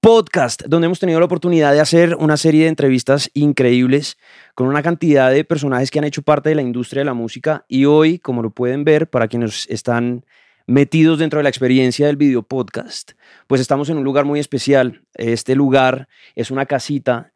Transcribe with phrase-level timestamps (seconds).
[0.00, 4.16] podcast donde hemos tenido la oportunidad de hacer una serie de entrevistas increíbles
[4.54, 7.64] con una cantidad de personajes que han hecho parte de la industria de la música
[7.68, 10.24] y hoy, como lo pueden ver, para quienes están
[10.66, 13.12] metidos dentro de la experiencia del video podcast,
[13.46, 15.02] pues estamos en un lugar muy especial.
[15.14, 17.32] Este lugar es una casita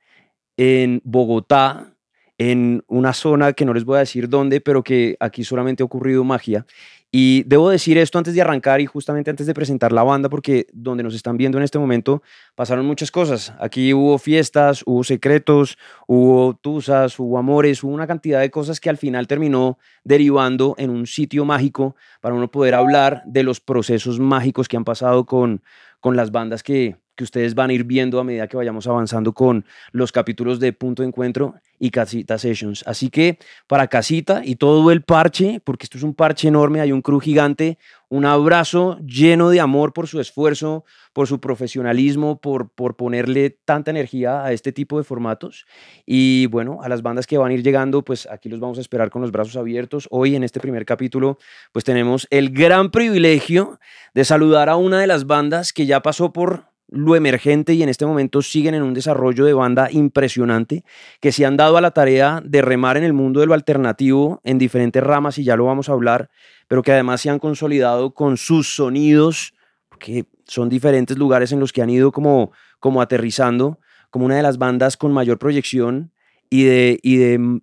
[0.57, 1.97] en Bogotá,
[2.39, 5.87] en una zona que no les voy a decir dónde, pero que aquí solamente ha
[5.87, 6.67] ocurrido magia.
[7.15, 10.67] Y debo decir esto antes de arrancar y justamente antes de presentar la banda, porque
[10.73, 12.23] donde nos están viendo en este momento
[12.55, 13.53] pasaron muchas cosas.
[13.61, 18.89] Aquí hubo fiestas, hubo secretos, hubo tusas, hubo amores, hubo una cantidad de cosas que
[18.89, 24.19] al final terminó derivando en un sitio mágico para uno poder hablar de los procesos
[24.19, 25.63] mágicos que han pasado con,
[26.01, 29.35] con las bandas que, que ustedes van a ir viendo a medida que vayamos avanzando
[29.35, 32.85] con los capítulos de Punto de Encuentro y Casita Sessions.
[32.87, 36.93] Así que para Casita y todo el parche, porque esto es un parche enorme, hay
[36.93, 37.77] un crew gigante,
[38.09, 43.91] un abrazo lleno de amor por su esfuerzo, por su profesionalismo, por, por ponerle tanta
[43.91, 45.67] energía a este tipo de formatos.
[46.07, 48.81] Y bueno, a las bandas que van a ir llegando, pues aquí los vamos a
[48.81, 50.07] esperar con los brazos abiertos.
[50.13, 51.37] Hoy en este primer capítulo,
[51.73, 53.81] pues tenemos el gran privilegio
[54.15, 57.89] de saludar a una de las bandas que ya pasó por lo emergente y en
[57.89, 60.85] este momento siguen en un desarrollo de banda impresionante,
[61.21, 64.41] que se han dado a la tarea de remar en el mundo de lo alternativo
[64.45, 66.31] en diferentes ramas y ya lo vamos a hablar,
[66.69, 69.55] pero que además se han consolidado con sus sonidos,
[69.99, 73.79] que son diferentes lugares en los que han ido como, como aterrizando,
[74.11, 76.13] como una de las bandas con mayor proyección
[76.51, 77.61] y de, y de,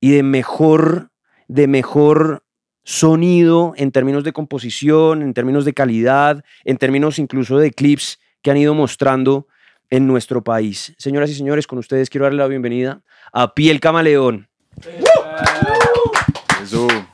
[0.00, 1.10] y de mejor,
[1.48, 2.44] de mejor
[2.84, 8.50] sonido en términos de composición, en términos de calidad, en términos incluso de clips que
[8.50, 9.46] han ido mostrando
[9.90, 10.94] en nuestro país.
[10.98, 13.02] Señoras y señores, con ustedes quiero darle la bienvenida
[13.32, 14.48] a Piel Camaleón.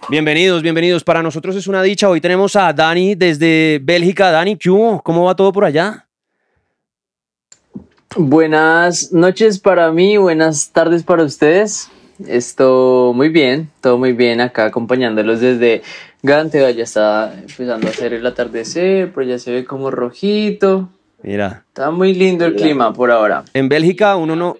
[0.09, 1.03] Bienvenidos, bienvenidos.
[1.03, 2.09] Para nosotros es una dicha.
[2.09, 4.31] Hoy tenemos a Dani desde Bélgica.
[4.31, 5.03] Dani, ¿qué hubo?
[5.03, 6.07] ¿Cómo va todo por allá?
[8.15, 11.91] Buenas noches para mí, buenas tardes para ustedes.
[12.27, 15.83] Esto muy bien, todo muy bien acá acompañándolos desde
[16.23, 16.61] Gante.
[16.75, 20.89] Ya está empezando a hacer el atardecer, pero ya se ve como rojito.
[21.23, 21.65] Mira.
[21.69, 23.45] Está muy lindo el clima por ahora.
[23.55, 24.57] En Bélgica uno no,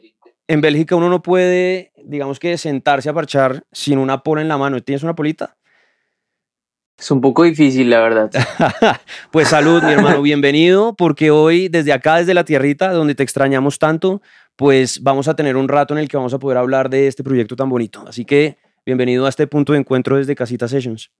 [0.49, 4.59] en Bélgica uno no puede, digamos que sentarse a parchar sin una pola en la
[4.59, 4.81] mano.
[4.83, 5.57] ¿Tienes una polita?
[6.99, 8.31] Es un poco difícil, la verdad.
[9.31, 13.79] pues salud, mi hermano, bienvenido, porque hoy desde acá, desde la tierrita, donde te extrañamos
[13.79, 14.23] tanto,
[14.57, 17.23] pues vamos a tener un rato en el que vamos a poder hablar de este
[17.23, 18.03] proyecto tan bonito.
[18.09, 18.57] Así que
[18.87, 21.11] bienvenido a este punto de encuentro desde Casita Sessions.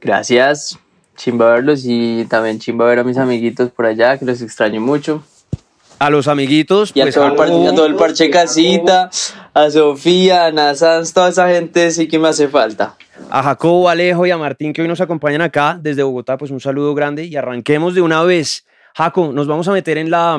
[0.00, 0.78] Gracias
[1.16, 5.22] chimba verlos y también chimba ver a mis amiguitos por allá, que los extraño mucho.
[5.98, 9.08] A los amiguitos, y a, pues, todo, el parche, casita,
[9.54, 12.96] a Sofía, a Nazans, toda esa gente sí que me hace falta.
[13.30, 16.60] A Jacobo, Alejo y a Martín que hoy nos acompañan acá desde Bogotá, pues un
[16.60, 18.66] saludo grande y arranquemos de una vez.
[18.94, 20.38] Jaco, nos vamos a meter en la,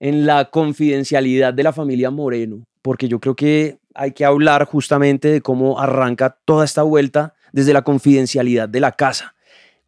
[0.00, 5.28] en la confidencialidad de la familia Moreno, porque yo creo que hay que hablar justamente
[5.28, 9.34] de cómo arranca toda esta vuelta desde la confidencialidad de la casa.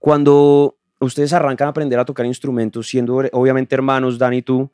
[0.01, 4.71] Cuando ustedes arrancan a aprender a tocar instrumentos, siendo obviamente hermanos, Dani y tú,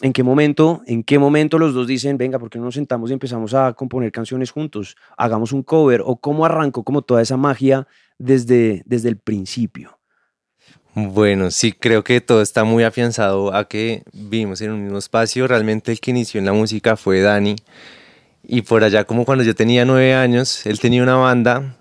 [0.00, 3.08] ¿en qué momento, en qué momento los dos dicen, venga, ¿por qué no nos sentamos
[3.10, 4.96] y empezamos a componer canciones juntos?
[5.16, 6.02] Hagamos un cover.
[6.04, 7.86] ¿O cómo arrancó como toda esa magia
[8.18, 10.00] desde, desde el principio?
[10.94, 15.46] Bueno, sí, creo que todo está muy afianzado a que vivimos en un mismo espacio.
[15.46, 17.54] Realmente el que inició en la música fue Dani.
[18.42, 21.76] Y por allá, como cuando yo tenía nueve años, él tenía una banda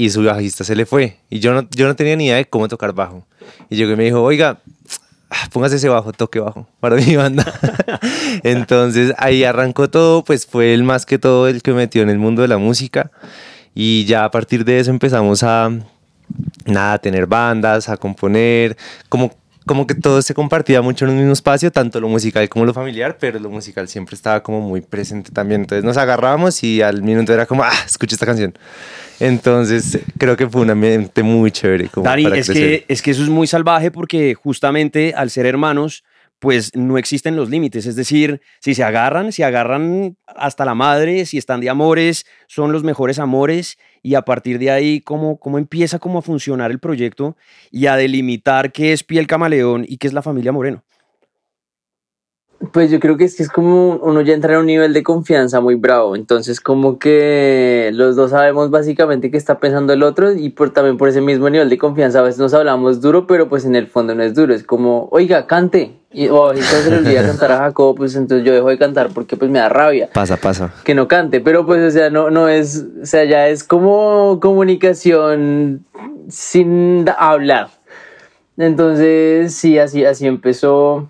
[0.00, 1.18] y su bajista se le fue.
[1.28, 3.26] Y yo no, yo no tenía ni idea de cómo tocar bajo.
[3.68, 4.60] Y llegó y me dijo, oiga,
[5.52, 7.44] póngase ese bajo, toque bajo para mi banda.
[8.42, 12.08] Entonces ahí arrancó todo, pues fue el más que todo el que me metió en
[12.08, 13.10] el mundo de la música.
[13.74, 15.70] Y ya a partir de eso empezamos a,
[16.64, 18.78] nada, a tener bandas, a componer,
[19.10, 19.34] como
[19.66, 22.72] como que todo se compartía mucho en un mismo espacio, tanto lo musical como lo
[22.72, 25.62] familiar, pero lo musical siempre estaba como muy presente también.
[25.62, 28.54] Entonces nos agarrábamos y al minuto era como, ah, escucha esta canción.
[29.20, 31.88] Entonces creo que fue un ambiente muy chévere.
[31.88, 36.04] Como Dani, es, que, es que eso es muy salvaje porque justamente al ser hermanos,
[36.38, 37.84] pues no existen los límites.
[37.84, 42.72] Es decir, si se agarran, si agarran hasta la madre, si están de amores, son
[42.72, 46.78] los mejores amores y a partir de ahí cómo, cómo empieza cómo a funcionar el
[46.78, 47.36] proyecto
[47.70, 50.82] y a delimitar qué es Piel Camaleón y qué es la familia Moreno.
[52.72, 55.02] Pues yo creo que es que es como uno ya entra en un nivel de
[55.02, 60.34] confianza muy bravo, entonces como que los dos sabemos básicamente qué está pensando el otro
[60.34, 63.48] y por también por ese mismo nivel de confianza a veces nos hablamos duro, pero
[63.48, 65.96] pues en el fondo no es duro, es como, oiga, cante.
[66.12, 69.08] Y o entonces se le olvida cantar a Jacob, pues entonces yo dejo de cantar
[69.14, 70.10] porque pues me da rabia.
[70.12, 70.74] Pasa, pasa.
[70.84, 74.38] Que no cante, pero pues o sea, no, no es, o sea, ya es como
[74.40, 75.86] comunicación
[76.28, 77.68] sin hablar.
[78.58, 81.08] Entonces, sí, así, así empezó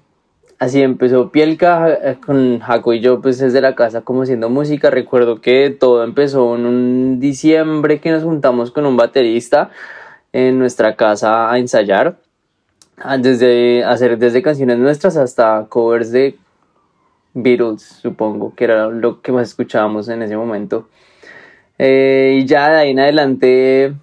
[0.61, 4.91] así empezó Pielka eh, con Jaco y yo pues desde la casa como haciendo música.
[4.91, 9.71] Recuerdo que todo empezó en un diciembre que nos juntamos con un baterista
[10.33, 12.19] en nuestra casa a ensayar.
[13.19, 16.37] Desde hacer desde canciones nuestras hasta covers de
[17.33, 20.89] Beatles, supongo, que era lo que más escuchábamos en ese momento.
[21.79, 23.95] Eh, y ya de ahí en adelante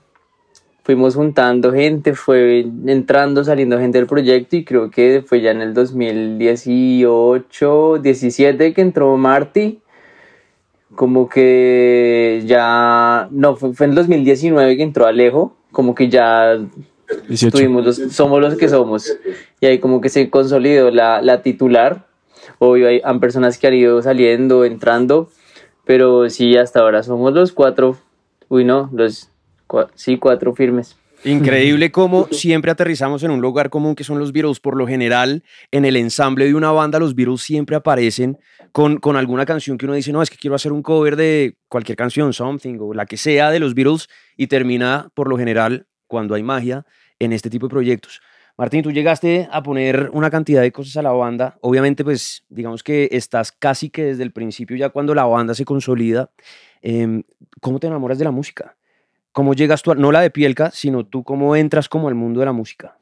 [0.87, 5.59] fuimos juntando gente, fue entrando, saliendo gente del proyecto y creo que fue ya en
[5.59, 9.81] el 2018, 17 que entró Marty.
[10.95, 16.57] Como que ya, no, fue, en el 2019 que entró Alejo, como que ya
[17.51, 19.13] tuvimos los, somos los que somos.
[19.59, 22.07] Y ahí como que se consolidó la, la titular.
[22.59, 25.27] Obvio, hay, han personas que han ido saliendo, entrando,
[25.83, 27.97] pero sí, hasta ahora somos los cuatro,
[28.47, 29.29] uy no, los
[29.95, 30.97] sí, cuatro firmes.
[31.23, 34.59] Increíble cómo siempre aterrizamos en un lugar común que son los Beatles.
[34.59, 38.37] Por lo general, en el ensamble de una banda, los Beatles siempre aparecen
[38.71, 41.57] con, con alguna canción que uno dice, no, es que quiero hacer un cover de
[41.67, 45.87] cualquier canción, Something o la que sea de los Beatles, y termina, por lo general,
[46.07, 46.85] cuando hay magia,
[47.19, 48.21] en este tipo de proyectos.
[48.57, 51.59] Martín, tú llegaste a poner una cantidad de cosas a la banda.
[51.61, 55.63] Obviamente, pues digamos que estás casi que desde el principio, ya cuando la banda se
[55.63, 56.31] consolida.
[56.81, 57.23] Em,
[57.61, 58.75] ¿Cómo te enamoras de la música?
[59.37, 62.47] ¿Cómo llegas tú, no la de Pielka, sino tú cómo entras como al mundo de
[62.47, 62.95] la música?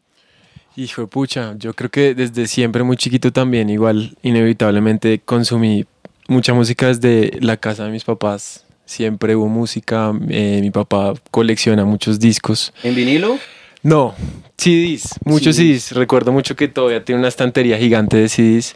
[0.75, 5.85] Hijo de pucha, yo creo que desde siempre muy chiquito también, igual inevitablemente consumí
[6.27, 8.65] mucha música desde la casa de mis papás.
[8.83, 12.73] Siempre hubo música, eh, mi papá colecciona muchos discos.
[12.83, 13.39] ¿En vinilo?
[13.81, 14.13] No,
[14.57, 15.93] CDs, muchos CDs.
[15.93, 18.75] Recuerdo mucho que todavía tiene una estantería gigante de CDs.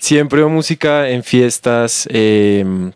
[0.00, 2.90] Siempre hubo música en fiestas, eh,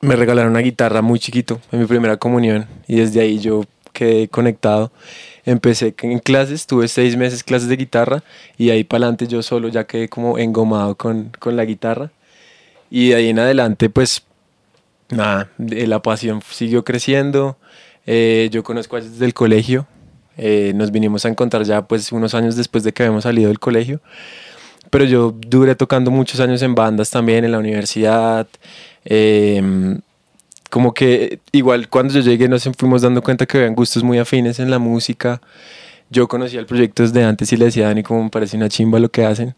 [0.00, 4.28] me regalaron una guitarra muy chiquito en mi primera comunión y desde ahí yo quedé
[4.28, 4.92] conectado.
[5.44, 8.22] Empecé en clases, tuve seis meses clases de guitarra
[8.56, 12.10] y ahí para adelante yo solo ya quedé como engomado con, con la guitarra.
[12.90, 14.22] Y de ahí en adelante pues
[15.10, 17.56] nada, la pasión siguió creciendo.
[18.06, 19.86] Eh, yo conozco a desde el colegio,
[20.36, 23.58] eh, nos vinimos a encontrar ya pues unos años después de que habíamos salido del
[23.58, 24.00] colegio.
[24.88, 28.48] Pero yo duré tocando muchos años en bandas también, en la universidad.
[29.04, 30.00] Em,
[30.70, 34.58] como que igual cuando yo llegué nos fuimos dando cuenta que habían gustos muy afines
[34.60, 35.40] en la música.
[36.10, 38.68] Yo conocía el proyecto desde antes y le decía a Dani como me parece una
[38.68, 39.54] chimba lo que hacen.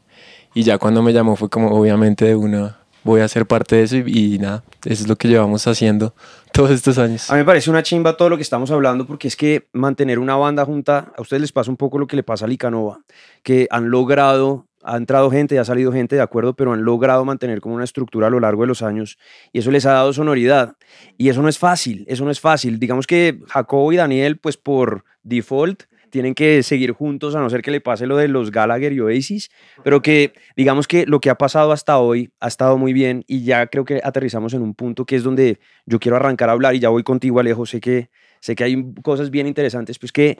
[0.54, 3.82] Y ya cuando me llamó fue como obviamente de una voy a ser parte de
[3.82, 6.14] eso y, nada, eso es lo que llevamos haciendo
[6.52, 7.30] todos estos años.
[7.30, 10.18] A mí me parece una chimba todo lo que estamos hablando porque es que mantener
[10.18, 13.00] una banda junta, a ustedes les pasa un poco lo que le pasa a Licanova,
[13.42, 17.60] que han logrado ha entrado gente, ha salido gente, de acuerdo, pero han logrado mantener
[17.60, 19.18] como una estructura a lo largo de los años
[19.52, 20.76] y eso les ha dado sonoridad.
[21.16, 22.78] Y eso no es fácil, eso no es fácil.
[22.78, 27.62] Digamos que Jacobo y Daniel, pues por default, tienen que seguir juntos a no ser
[27.62, 29.50] que le pase lo de los Gallagher y Oasis,
[29.82, 33.44] pero que digamos que lo que ha pasado hasta hoy ha estado muy bien y
[33.44, 36.74] ya creo que aterrizamos en un punto que es donde yo quiero arrancar a hablar
[36.74, 40.38] y ya voy contigo Alejo, sé que, sé que hay cosas bien interesantes, pues que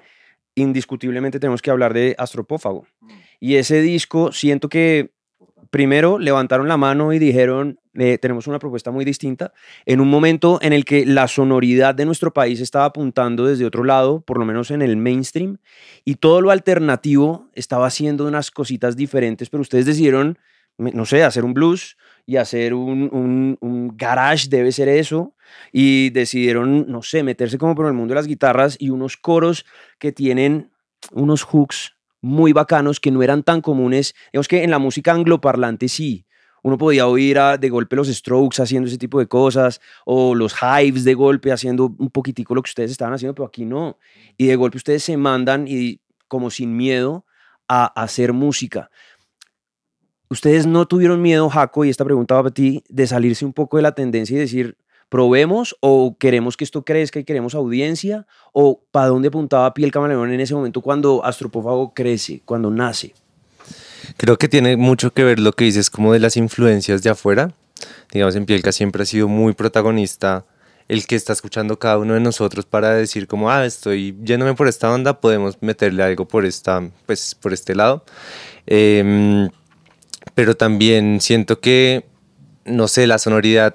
[0.55, 2.87] indiscutiblemente tenemos que hablar de Astropófago.
[3.01, 3.11] Mm.
[3.41, 5.11] Y ese disco, siento que
[5.73, 9.55] primero levantaron la mano y dijeron, eh, tenemos una propuesta muy distinta,
[9.87, 13.83] en un momento en el que la sonoridad de nuestro país estaba apuntando desde otro
[13.83, 15.59] lado, por lo menos en el mainstream,
[16.05, 20.39] y todo lo alternativo estaba haciendo unas cositas diferentes, pero ustedes decidieron,
[20.79, 25.35] no sé, hacer un blues y hacer un, un, garage, debe ser eso,
[25.73, 29.67] y decidieron, no sé, meterse como por el mundo de las guitarras y unos coros
[29.99, 30.71] que tienen
[31.11, 34.15] unos hooks muy bacanos que no eran tan comunes.
[34.33, 36.25] Digamos que en la música angloparlante sí.
[36.65, 41.03] Uno podía oír de golpe los Strokes haciendo ese tipo de cosas, o los Hives
[41.03, 43.99] de golpe haciendo un poquitico lo que ustedes estaban haciendo, pero aquí no.
[44.37, 47.27] Y de golpe ustedes se mandan y como sin miedo
[47.67, 48.91] a hacer música.
[50.33, 53.77] Ustedes no tuvieron miedo, Jaco, y esta pregunta va para ti, de salirse un poco
[53.77, 54.79] de la tendencia y decir,
[55.11, 60.33] probemos o queremos que esto crezca y queremos audiencia o para dónde apuntaba Piel Camaleón
[60.33, 63.13] en ese momento cuando Astropófago crece, cuando nace.
[64.17, 67.53] Creo que tiene mucho que ver lo que dices como de las influencias de afuera.
[68.11, 70.47] Digamos, en Pielka siempre ha sido muy protagonista
[70.89, 74.67] el que está escuchando cada uno de nosotros para decir como, ah, estoy yéndome por
[74.67, 78.03] esta onda, podemos meterle algo por, esta, pues, por este lado.
[78.67, 79.51] Eh,
[80.35, 82.05] pero también siento que,
[82.65, 83.75] no sé, la sonoridad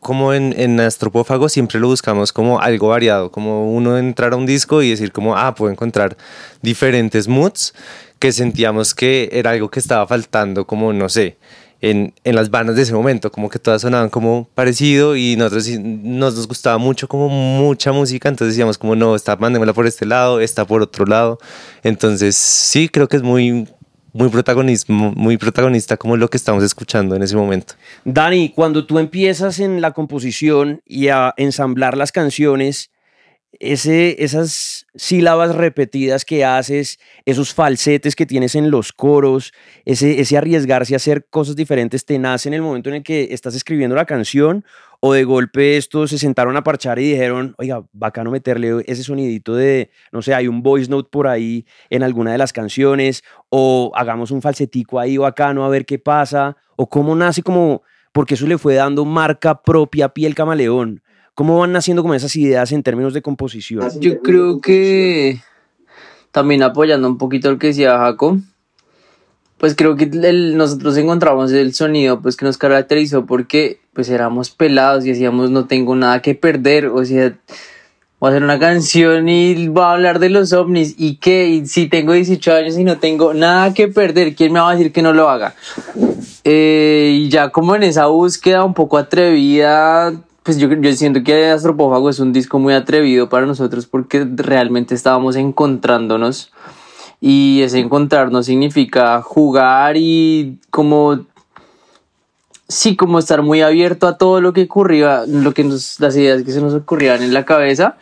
[0.00, 4.46] como en, en Astropófago siempre lo buscamos como algo variado, como uno entrar a un
[4.46, 6.16] disco y decir como, ah, puedo encontrar
[6.62, 7.74] diferentes moods
[8.18, 11.36] que sentíamos que era algo que estaba faltando, como, no sé,
[11.82, 15.66] en, en, las bandas de ese momento, como que todas sonaban como parecido y nosotros
[15.80, 20.40] nos, gustaba mucho como mucha música, entonces decíamos como no, está, mándemela por este lado,
[20.40, 21.38] está por otro lado,
[21.82, 23.66] entonces sí, creo que es muy,
[24.12, 27.74] muy protagonismo, muy protagonista como lo que estamos escuchando en ese momento.
[28.04, 32.90] Dani, cuando tú empiezas en la composición y a ensamblar las canciones,
[33.60, 39.52] ese, esas sílabas repetidas que haces, esos falsetes que tienes en los coros,
[39.84, 43.28] ese, ese arriesgarse a hacer cosas diferentes, ¿te nace en el momento en el que
[43.32, 44.64] estás escribiendo la canción?
[45.02, 49.54] ¿O de golpe estos se sentaron a parchar y dijeron, oiga, bacano meterle ese sonidito
[49.54, 53.24] de, no sé, hay un voice note por ahí en alguna de las canciones?
[53.50, 56.56] ¿O hagamos un falsetico ahí bacano a ver qué pasa?
[56.76, 61.02] ¿O cómo nace como, porque eso le fue dando marca propia a Piel Camaleón?
[61.40, 63.88] ¿Cómo van naciendo como esas ideas en términos de composición?
[63.98, 65.40] Yo creo que
[66.32, 68.36] también apoyando un poquito lo que decía Jaco,
[69.56, 75.06] pues creo que nosotros encontramos el sonido pues que nos caracterizó porque pues éramos pelados
[75.06, 77.32] y decíamos no tengo nada que perder, o sea,
[78.18, 81.64] voy a hacer una canción y voy a hablar de los ovnis y que y
[81.64, 84.92] si tengo 18 años y no tengo nada que perder, ¿quién me va a decir
[84.92, 85.54] que no lo haga?
[86.44, 90.12] Eh, y ya como en esa búsqueda un poco atrevida,
[90.50, 94.96] pues yo, yo siento que Astropófago es un disco muy atrevido para nosotros porque realmente
[94.96, 96.50] estábamos encontrándonos
[97.20, 101.20] y ese encontrarnos significa jugar y como
[102.66, 106.42] sí como estar muy abierto a todo lo que ocurría lo que nos las ideas
[106.42, 107.96] que se nos ocurrían en la cabeza.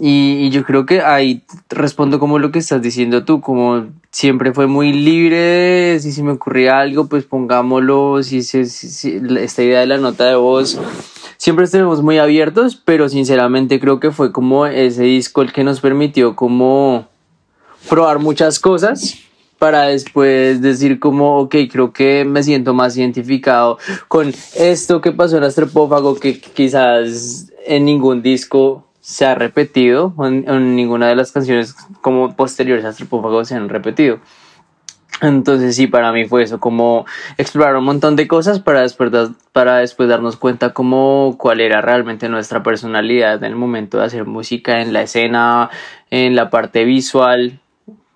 [0.00, 4.66] Y, yo creo que ahí respondo como lo que estás diciendo tú como siempre fue
[4.66, 9.86] muy libre si se me ocurría algo pues pongámoslo si, si, si esta idea de
[9.86, 10.78] la nota de voz
[11.38, 15.80] siempre estuvimos muy abiertos, pero sinceramente creo que fue como ese disco el que nos
[15.80, 17.06] permitió como
[17.88, 19.18] probar muchas cosas
[19.58, 23.78] para después decir como, ok, creo que me siento más identificado
[24.08, 30.48] con esto que pasó en Astropófago, que quizás en ningún disco se ha repetido, en,
[30.48, 34.20] en ninguna de las canciones como posteriores a Astropófago se han repetido.
[35.20, 37.06] Entonces sí, para mí fue eso, como
[37.36, 39.10] explorar un montón de cosas para después,
[39.52, 44.24] para después darnos cuenta como cuál era realmente nuestra personalidad en el momento de hacer
[44.26, 45.70] música, en la escena,
[46.10, 47.60] en la parte visual,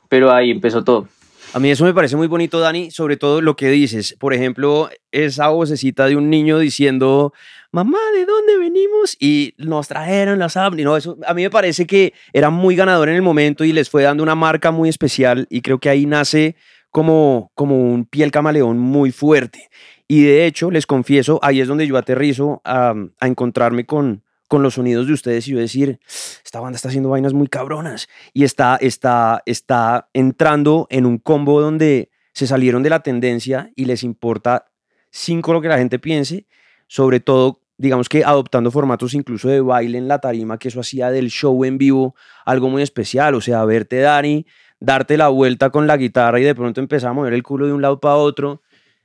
[0.09, 1.09] pero ahí empezó todo.
[1.55, 4.17] A mí eso me parece muy bonito, Dani, sobre todo lo que dices.
[4.19, 7.35] Por ejemplo, esa vocecita de un niño diciendo,
[7.73, 9.19] mamá, ¿de dónde venimos?
[9.21, 10.87] Y nos trajeron las ovnis.
[10.87, 13.91] No, eso a mí me parece que era muy ganador en el momento y les
[13.91, 16.57] fue dando una marca muy especial y creo que ahí nace
[16.93, 19.69] como, como un piel camaleón muy fuerte.
[20.07, 24.63] Y de hecho, les confieso, ahí es donde yo aterrizo a, a encontrarme con, con
[24.63, 25.99] los sonidos de ustedes y yo decir,
[26.45, 31.63] esta banda está haciendo vainas muy cabronas y está, está, está entrando en un combo
[31.63, 34.67] donde se salieron de la tendencia y les importa
[35.11, 36.47] cinco lo que la gente piense,
[36.87, 41.11] sobre todo, digamos que adoptando formatos incluso de baile en la tarima, que eso hacía
[41.11, 44.45] del show en vivo algo muy especial, o sea, verte Dani,
[44.83, 47.73] darte la vuelta con la guitarra y de pronto empezar a mover el culo de
[47.73, 48.63] un lado para otro.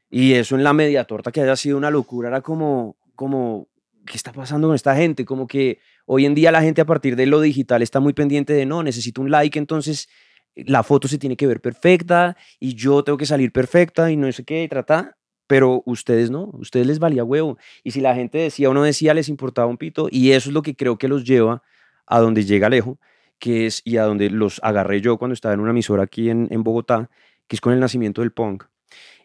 [0.09, 3.67] Y eso en la media torta que haya sido una locura era como, como,
[4.05, 5.23] ¿qué está pasando con esta gente?
[5.23, 8.53] Como que hoy en día la gente a partir de lo digital está muy pendiente
[8.53, 10.09] de, no, necesito un like, entonces
[10.55, 14.31] la foto se tiene que ver perfecta y yo tengo que salir perfecta y no
[14.31, 15.15] sé qué, y trata.
[15.45, 17.57] Pero ustedes no, ustedes les valía huevo.
[17.83, 20.09] Y si la gente decía o no decía, les importaba un pito.
[20.11, 21.63] Y eso es lo que creo que los lleva
[22.05, 22.99] a donde llega Alejo
[23.39, 26.47] que es, y a donde los agarré yo cuando estaba en una emisora aquí en,
[26.51, 27.09] en Bogotá,
[27.47, 28.65] que es con el nacimiento del punk.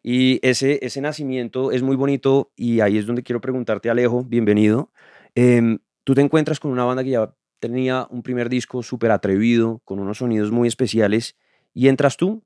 [0.02, 4.90] Y ese, ese nacimiento es muy bonito y ahí es donde quiero preguntarte, Alejo, bienvenido.
[5.34, 9.80] Em, tú te encuentras con una banda que ya tenía un primer disco súper atrevido,
[9.84, 11.36] con unos sonidos muy especiales,
[11.72, 12.42] y entras tú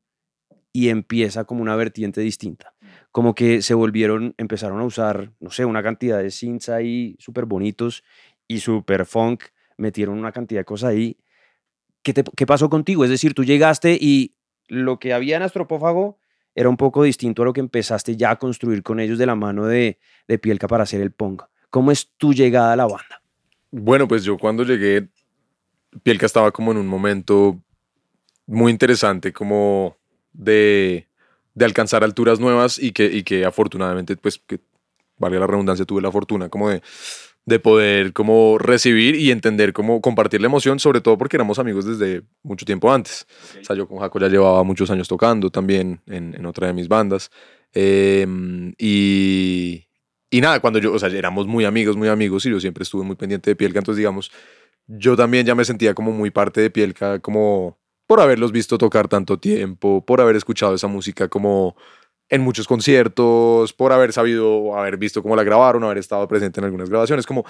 [0.72, 2.74] y empieza como una vertiente distinta.
[3.10, 7.46] Como que se volvieron, empezaron a usar, no sé, una cantidad de synths ahí súper
[7.46, 8.04] bonitos
[8.46, 9.44] y súper funk,
[9.78, 11.16] metieron una cantidad de cosas ahí
[12.12, 13.04] ¿qué, pasó contigo?
[13.04, 14.34] Es decir, tú llegaste y
[14.68, 16.18] lo que había en Astropófago
[16.54, 19.34] era un poco distinto a lo que empezaste ya a construir con ellos de la
[19.34, 21.50] mano de, de Pielka para hacer el Ponga.
[21.70, 23.22] ¿Cómo es tu llegada a la banda?
[23.70, 25.08] Bueno, pues yo cuando llegué,
[26.02, 27.60] Pielka estaba como en un momento
[28.46, 29.96] muy interesante, como
[30.32, 31.08] de,
[31.54, 34.60] de alcanzar alturas nuevas y que, y que afortunadamente, pues, que
[35.18, 36.82] valga la redundancia, tuve la fortuna como de
[37.46, 41.84] de poder como recibir y entender cómo compartir la emoción, sobre todo porque éramos amigos
[41.86, 43.26] desde mucho tiempo antes.
[43.60, 46.72] O sea, yo con Jaco ya llevaba muchos años tocando también en, en otra de
[46.72, 47.30] mis bandas.
[47.72, 49.86] Em, y,
[50.28, 53.04] y nada, cuando yo, o sea, éramos muy amigos, muy amigos y yo siempre estuve
[53.04, 54.32] muy pendiente de Pielka, entonces digamos,
[54.88, 59.06] yo también ya me sentía como muy parte de Pielka, como por haberlos visto tocar
[59.06, 61.76] tanto tiempo, por haber escuchado esa música como
[62.28, 66.64] en muchos conciertos, por haber sabido, haber visto cómo la grabaron, haber estado presente en
[66.64, 67.44] algunas grabaciones, como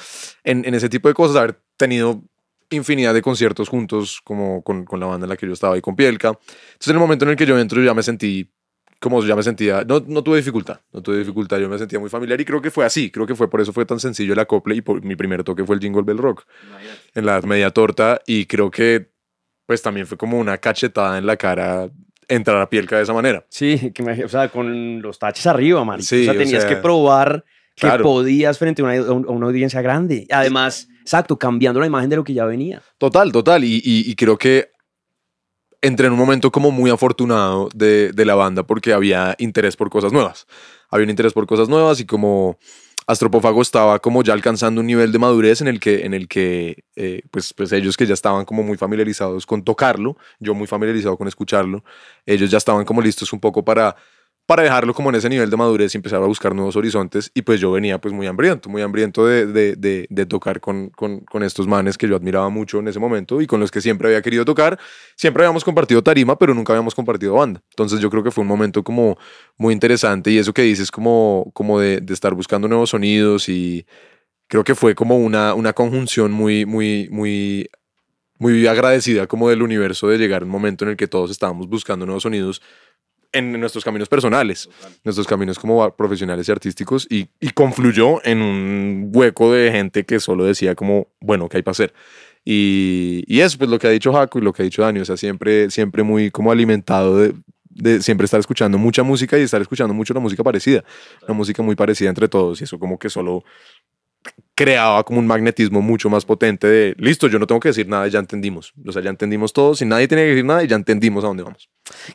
[0.45, 2.23] en, en ese tipo de cosas, haber tenido
[2.71, 5.81] infinidad de conciertos juntos, como con, con, la banda en la que yo estaba y
[5.81, 6.29] con Pielka.
[6.29, 8.51] Entonces, en el momento en el que yo entro, yo ya me sentí,
[9.01, 12.11] como ya me sentía, no, no tuve dificultad, no tuve dificultad, yo me sentía muy
[12.11, 14.39] familiar y creo que fue así, creo que fue por eso fue tan sencillo el
[14.39, 16.45] acople y por, mi primer toque fue el Jingle Bell Rock
[17.15, 19.11] en la media torta y creo que
[19.67, 21.91] pues también fue como una cachetada en la cara
[22.29, 23.45] entrar a Pielka de esa manera.
[23.49, 26.03] Sí, que me, o sea, con los taches arriba, man.
[26.03, 29.47] Sí, o sea, tenías o sea, que probar que podías frente a una, a una,
[29.47, 30.27] audiencia grande.
[30.31, 32.83] Además, exacto, cambiando la imagen de lo que ya venía.
[32.99, 33.65] Total, total.
[33.65, 34.71] Y, y, y creo que
[35.83, 39.91] entré en un momento como muy afortunado de, de, la banda porque había interés por
[39.91, 40.47] cosas nuevas.
[40.91, 42.59] Había un interés por cosas nuevas y como
[43.09, 46.85] Astropófago estaba como ya alcanzando un nivel de madurez en el que, en el que
[46.97, 51.17] eh, pues, pues ellos que ya estaban como muy familiarizados con tocarlo, yo muy familiarizado
[51.17, 51.85] con escucharlo,
[52.27, 53.95] ellos ya estaban como listos un poco para
[54.47, 57.33] para dejarlo como en ese nivel de madurez y empezar a buscar nuevos horizontes.
[57.35, 61.43] Y pues yo venía pues muy hambriento, muy hambriento de, de, de, tocar con, con,
[61.43, 64.23] estos manes que yo admiraba mucho en ese momento y con los que siempre había
[64.23, 64.79] querido tocar.
[65.17, 67.61] Siempre habíamos compartido tarima, pero nunca habíamos compartido banda.
[67.71, 69.19] Entonces yo creo que fue un momento como
[69.59, 73.85] muy interesante y eso que dices como, como de, de estar buscando nuevos sonidos y
[74.47, 77.69] creo que fue como una, una conjunción muy, muy, muy
[78.39, 81.69] muy agradecida como del universo de llegar a un momento en el que todos estábamos
[81.69, 82.61] buscando nuevos sonidos
[83.37, 84.69] en nuestros caminos personales,
[85.05, 90.21] nuestros caminos como profesionales y artísticos, y, y, confluyó en un hueco de gente que
[90.21, 91.95] solo decía como, bueno, ¿qué hay para hacer?
[92.45, 95.01] Y, y eso, pues lo que ha dicho Jaco y lo que ha dicho Dani,
[95.01, 97.35] o sea, siempre, siempre muy como alimentado de,
[97.77, 100.83] de siempre estar escuchando mucha música y estar escuchando mucho la música parecida,
[101.25, 103.45] una música muy parecida entre todos, y eso como que solo
[104.57, 108.09] creaba como un magnetismo mucho más potente de, listo, yo no tengo que decir nada,
[108.09, 108.73] ya entendimos.
[108.87, 111.43] O sea, ya entendimos todo, sin nadie tiene que decir nada ya entendimos a dónde
[111.43, 111.69] vamos.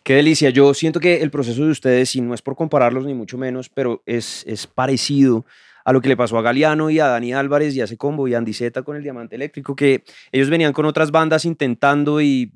[0.04, 0.50] Qué delicia.
[0.50, 3.70] Yo siento que el proceso de ustedes, y no es por compararlos ni mucho menos,
[3.70, 5.46] pero es, es parecido
[5.86, 8.28] a lo que le pasó a Galeano y a Dani Álvarez y a ese combo
[8.28, 12.22] y a Andy Zeta con el Diamante Eléctrico, que ellos venían con otras bandas intentando
[12.22, 12.52] y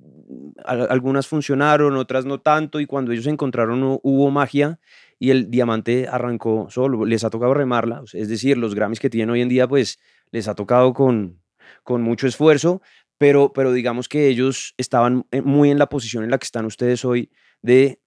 [0.65, 4.79] algunas funcionaron, otras no tanto, y cuando ellos se encontraron hubo magia
[5.25, 9.31] y el diamante arrancó solo, les ha tocado remarla, es decir, los Grammys que tienen
[9.31, 9.97] hoy en día, pues
[10.29, 11.41] les ha tocado con,
[11.83, 12.83] con mucho esfuerzo,
[13.17, 17.03] pero, pero digamos que ellos estaban muy en la posición en la que están ustedes
[17.05, 17.31] hoy
[17.63, 17.99] de,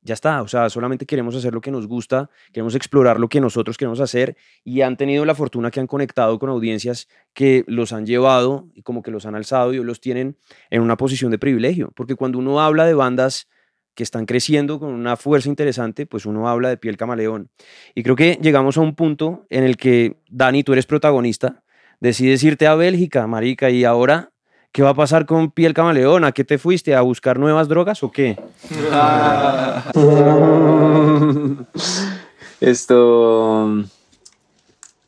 [0.00, 3.42] ya está, o sea, solamente queremos hacer lo que nos gusta, queremos explorar lo que
[3.42, 7.92] nosotros queremos hacer y han tenido la fortuna que han conectado con audiencias que los
[7.92, 10.38] han llevado y como que los han alzado y los tienen
[10.70, 13.46] en una posición de privilegio, porque cuando uno habla de bandas
[13.94, 17.50] que están creciendo con una fuerza interesante, pues uno habla de piel camaleón.
[17.94, 21.62] Y creo que llegamos a un punto en el que, Dani, tú eres protagonista,
[22.00, 24.30] decides irte a Bélgica, marica, y ahora,
[24.72, 26.24] ¿qué va a pasar con piel camaleón?
[26.24, 26.94] ¿A qué te fuiste?
[26.94, 28.38] ¿A buscar nuevas drogas o qué?
[32.60, 33.84] Esto...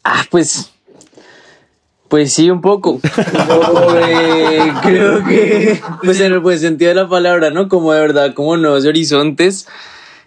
[0.06, 0.73] Ah, pues
[2.08, 3.00] pues sí, un poco.
[3.96, 7.68] eh, creo que, pues en el buen sentido de la palabra, ¿no?
[7.68, 9.66] Como de verdad, como nuevos horizontes.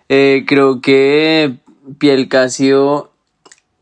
[0.09, 1.57] Eh, creo que
[1.97, 3.11] Pielka ha sido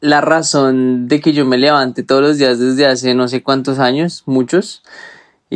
[0.02, 3.80] la razón de que yo me levante todos los días desde hace no sé cuántos
[3.80, 4.84] años, muchos.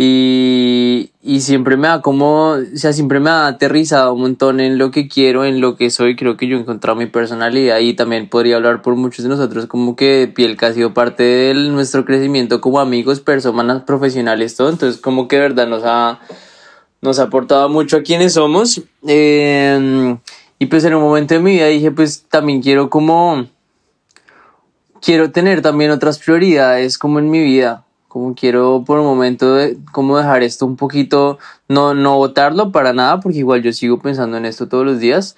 [0.01, 4.77] Y, y, siempre me ha como, o sea, siempre me ha aterrizado un montón en
[4.77, 6.15] lo que quiero, en lo que soy.
[6.15, 9.65] Creo que yo he encontrado mi personalidad y también podría hablar por muchos de nosotros
[9.65, 14.69] como que Pielka ha sido parte de nuestro crecimiento como amigos, personas profesionales, todo.
[14.69, 16.21] Entonces como que de verdad nos ha,
[17.01, 18.81] nos ha aportado mucho a quienes somos.
[19.05, 20.15] Eh,
[20.59, 23.47] y pues en un momento de mi vida dije, pues también quiero como,
[25.01, 29.77] quiero tener también otras prioridades como en mi vida como quiero por un momento de,
[29.93, 31.37] como dejar esto un poquito,
[31.69, 35.37] no, no votarlo para nada, porque igual yo sigo pensando en esto todos los días,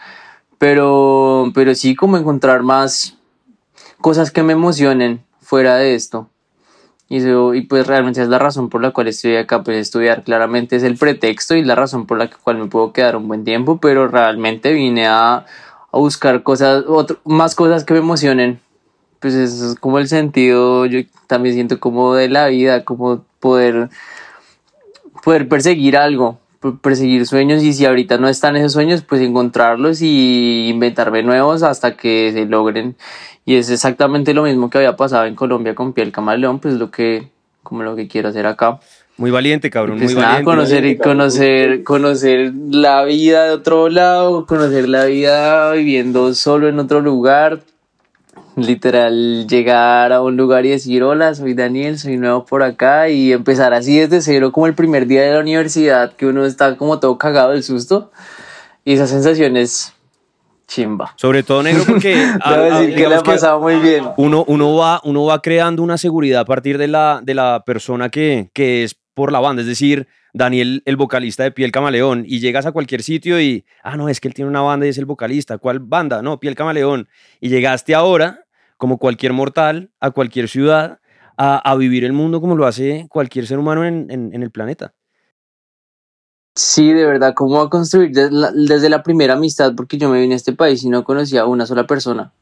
[0.58, 3.18] pero, pero sí como encontrar más
[4.00, 6.30] cosas que me emocionen fuera de esto.
[7.10, 10.78] Y, y pues realmente es la razón por la cual estoy acá, pues estudiar claramente
[10.78, 13.80] es el pretexto y la razón por la cual me puedo quedar un buen tiempo,
[13.82, 15.46] pero realmente vine a,
[15.92, 18.62] a buscar cosas, otro, más cosas que me emocionen
[19.22, 23.90] pues eso es como el sentido, yo también siento como de la vida, como poder,
[25.24, 26.40] poder perseguir algo,
[26.82, 31.96] perseguir sueños y si ahorita no están esos sueños, pues encontrarlos y inventarme nuevos hasta
[31.96, 32.96] que se logren.
[33.46, 36.90] Y es exactamente lo mismo que había pasado en Colombia con Piel Camaleón, pues lo
[36.90, 37.30] que,
[37.62, 38.80] como lo que quiero hacer acá.
[39.18, 40.46] Muy valiente, cabrón, Pues muy nada, valiente.
[40.46, 47.02] conocer conocer, conocer la vida de otro lado, conocer la vida viviendo solo en otro
[47.02, 47.62] lugar.
[48.66, 53.32] Literal, llegar a un lugar y decir, hola, soy Daniel, soy nuevo por acá y
[53.34, 57.00] empezar así desde cero como el primer día de la universidad que uno está como
[57.00, 58.12] todo cagado del susto.
[58.86, 59.94] Y esa sensación es
[60.68, 61.14] chimba.
[61.18, 64.06] Sobre todo negro porque a- Debo a- decir que le digamos ha pasado muy bien.
[64.18, 68.10] uno, uno, va, uno va creando una seguridad a partir de la, de la persona
[68.10, 69.62] que, que es por la banda.
[69.62, 73.98] Es decir, Daniel, el vocalista de Piel Camaleón, y llegas a cualquier sitio y, ah,
[73.98, 75.58] no, es que él tiene una banda y es el vocalista.
[75.58, 76.22] ¿Cuál banda?
[76.22, 77.10] No, Piel Camaleón.
[77.42, 78.46] Y llegaste ahora,
[78.82, 80.98] como cualquier mortal, a cualquier ciudad,
[81.38, 84.50] a, a vivir el mundo como lo hace cualquier ser humano en, en- en el
[84.50, 84.96] planeta.
[86.56, 89.74] Sí, de verdad, ¿cómo va a construir desde la, desde la primera amistad?
[89.78, 92.34] Porque yo me vine a este país y no conocía a una sola persona.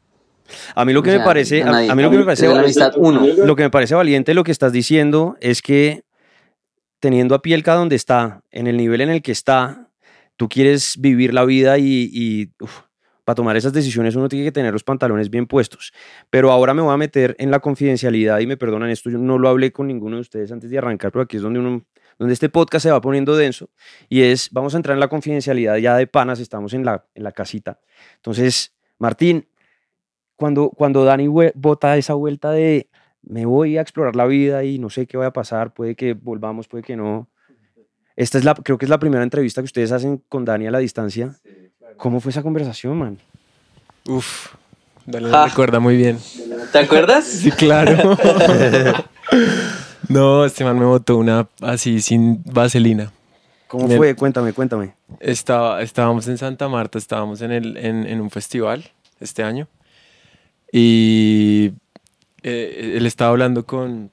[0.75, 2.93] A mí lo que O me parece, a, mí lo que me parece la amistad
[2.95, 3.21] uno.
[3.45, 6.03] lo que me parece valiente lo que estás diciendo es que
[7.01, 9.89] teniendo a Pielka donde está, en el nivel en el que está,
[10.37, 12.83] tú quieres vivir la vida y, y, uf,
[13.29, 15.93] para tomar esas decisiones uno tiene que tener los pantalones bien puestos.
[16.31, 19.37] Pero ahora me voy a meter en la confidencialidad y me perdonan esto, yo no
[19.37, 21.85] lo hablé con ninguno de ustedes antes de arrancar, pero aquí es donde uno
[22.17, 23.69] donde este podcast se va poniendo denso
[24.09, 27.23] y es, vamos a entrar en la confidencialidad ya de panas, estamos en la, en
[27.23, 27.79] la casita.
[28.15, 29.47] Entonces, Martín,
[30.35, 32.89] cuando, cuando Dani bota esa vuelta de
[33.21, 36.15] me voy a explorar la vida y no sé qué va a pasar, puede que
[36.15, 37.29] volvamos, puede que no.
[38.15, 40.71] Esta es la, creo que es la primera entrevista que ustedes hacen con Dani a
[40.71, 41.35] la distancia.
[41.99, 43.17] ¿Cómo fue esa conversación, man?
[44.07, 44.55] Uf,
[45.33, 45.45] Ah.
[45.47, 46.17] recuerda muy bien.
[46.71, 47.25] ¿Te acuerdas?
[47.43, 48.17] Sí, claro.
[50.07, 53.11] no, este man me botó una así sin vaselina.
[53.67, 54.15] ¿Cómo fue?
[54.15, 54.93] Cuéntame, cuéntame.
[55.19, 59.67] Estaba, estábamos en Santa Marta, estábamos en, el, en, en un festival este año
[60.71, 61.73] y
[62.43, 64.11] eh, él estaba hablando con,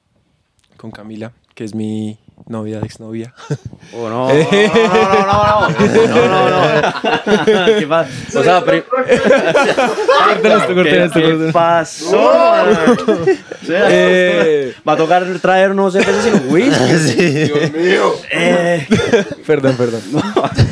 [0.77, 2.19] con Camila, que es mi
[2.49, 3.35] novia, exnovia.
[3.93, 8.11] Oh, no, no, no, no, no, no, no, ¿Qué pasa?
[8.39, 8.65] O sea,
[11.13, 12.17] ¿Qué pasó?
[14.89, 17.27] Va a tocar traer no sé pesos sino whisky.
[17.47, 18.13] Dios mío.
[18.31, 18.87] Eh.
[19.47, 20.03] Perdón, perdón.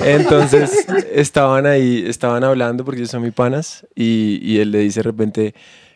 [0.04, 5.00] Entonces estaban ahí, estaban hablando porque ellos son mis panas y, y él le dice
[5.00, 5.54] de repente,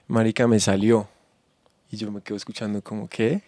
[0.08, 1.08] marica, me salió.
[1.90, 3.42] Y yo me quedo escuchando como, ¿qué?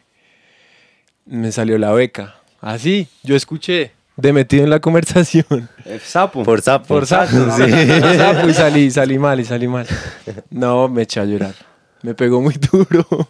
[1.27, 2.37] Me salió la beca.
[2.61, 5.69] Así, yo escuché, de metido en la conversación.
[6.03, 6.43] sapo.
[6.43, 6.87] Por sapo.
[6.89, 7.63] Por sapo, Sí.
[8.01, 9.87] Por sapo, y salí, salí mal, y salí mal.
[10.51, 11.55] No, me eché a llorar.
[12.03, 13.07] Me pegó muy duro.
[13.11, 13.29] O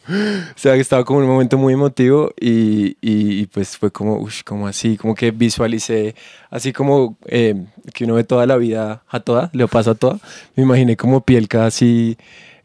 [0.56, 4.16] sea, que estaba como en un momento muy emotivo y, y- y pues fue como,
[4.18, 6.14] uff, como así, como que visualicé,
[6.50, 10.18] así como eh, que uno ve toda la vida a toda, le pasa a toda.
[10.56, 12.16] Me imaginé como piel casi,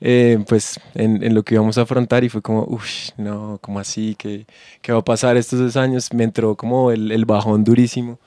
[0.01, 4.15] eh, pues, en, lo que íbamos a afrontar y fue como, uff, no, como así,
[4.17, 4.45] ¿qué,
[4.81, 6.13] qué va a pasar estos dos años?
[6.13, 8.19] Me entró como el, el bajón durísimo.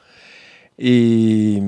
[0.77, 1.59] Y,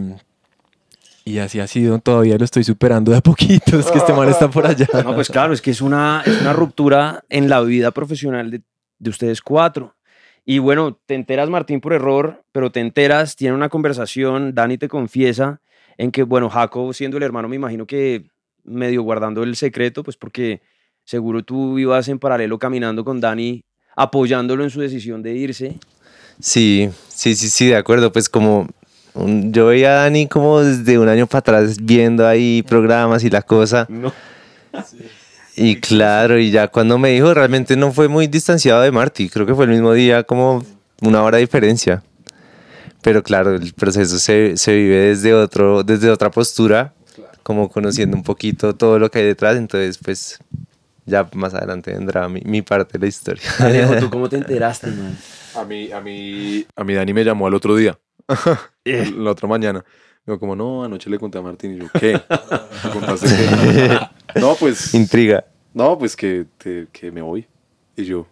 [1.25, 4.29] y así ha sido, todavía lo estoy superando de a poquito, es que este man
[4.29, 4.87] está por allá.
[5.05, 8.63] No, pues claro, es que es una, es una ruptura en la vida profesional de,
[8.99, 9.97] de ustedes cuatro.
[10.45, 14.89] Y bueno, te enteras, Martín, por error, pero te enteras, tiene una conversación, Dani te
[14.89, 15.61] confiesa
[15.99, 18.25] en que, bueno, Jacob, siendo el hermano, me imagino que
[18.71, 20.61] medio guardando el secreto, pues porque
[21.05, 23.63] seguro tú ibas en paralelo caminando con Dani,
[23.97, 25.79] apoyándolo en su decisión de irse.
[26.41, 28.13] Sí, sí, sí, sí, de acuerdo.
[28.13, 28.67] Pues como
[29.15, 33.31] un- yo veía a Dani como desde un año para atrás viendo ahí programas y
[33.31, 33.87] la cosa.
[33.91, 34.13] No.
[35.57, 39.29] Y claro, y ya cuando me dijo, realmente no fue muy distanciado de Marty.
[39.29, 40.65] Creo que fue el mismo día, como
[41.03, 42.03] una hora de diferencia.
[43.03, 46.95] Pero claro, el proceso se, se vive desde, otro, desde otra postura,
[47.51, 49.57] como conociendo un poquito todo lo que hay detrás.
[49.57, 50.39] Entonces, pues
[51.05, 53.43] ya más adelante vendrá mi, mi parte de la historia.
[53.59, 55.17] Alejo, ¿tú cómo te enteraste, man?
[55.57, 57.99] A mí, a mí, a mí Dani me llamó al otro día,
[58.85, 59.85] Eh, la otra mañana.
[60.25, 62.13] Digo, como, no, anoche le conté a Martín y yo, ¿qué?
[62.85, 64.41] ¿Me contaste qué?
[64.41, 65.45] No, pues, Intriga.
[65.75, 67.49] no, pues que, te- que me voy.
[67.97, 68.29] Y yo,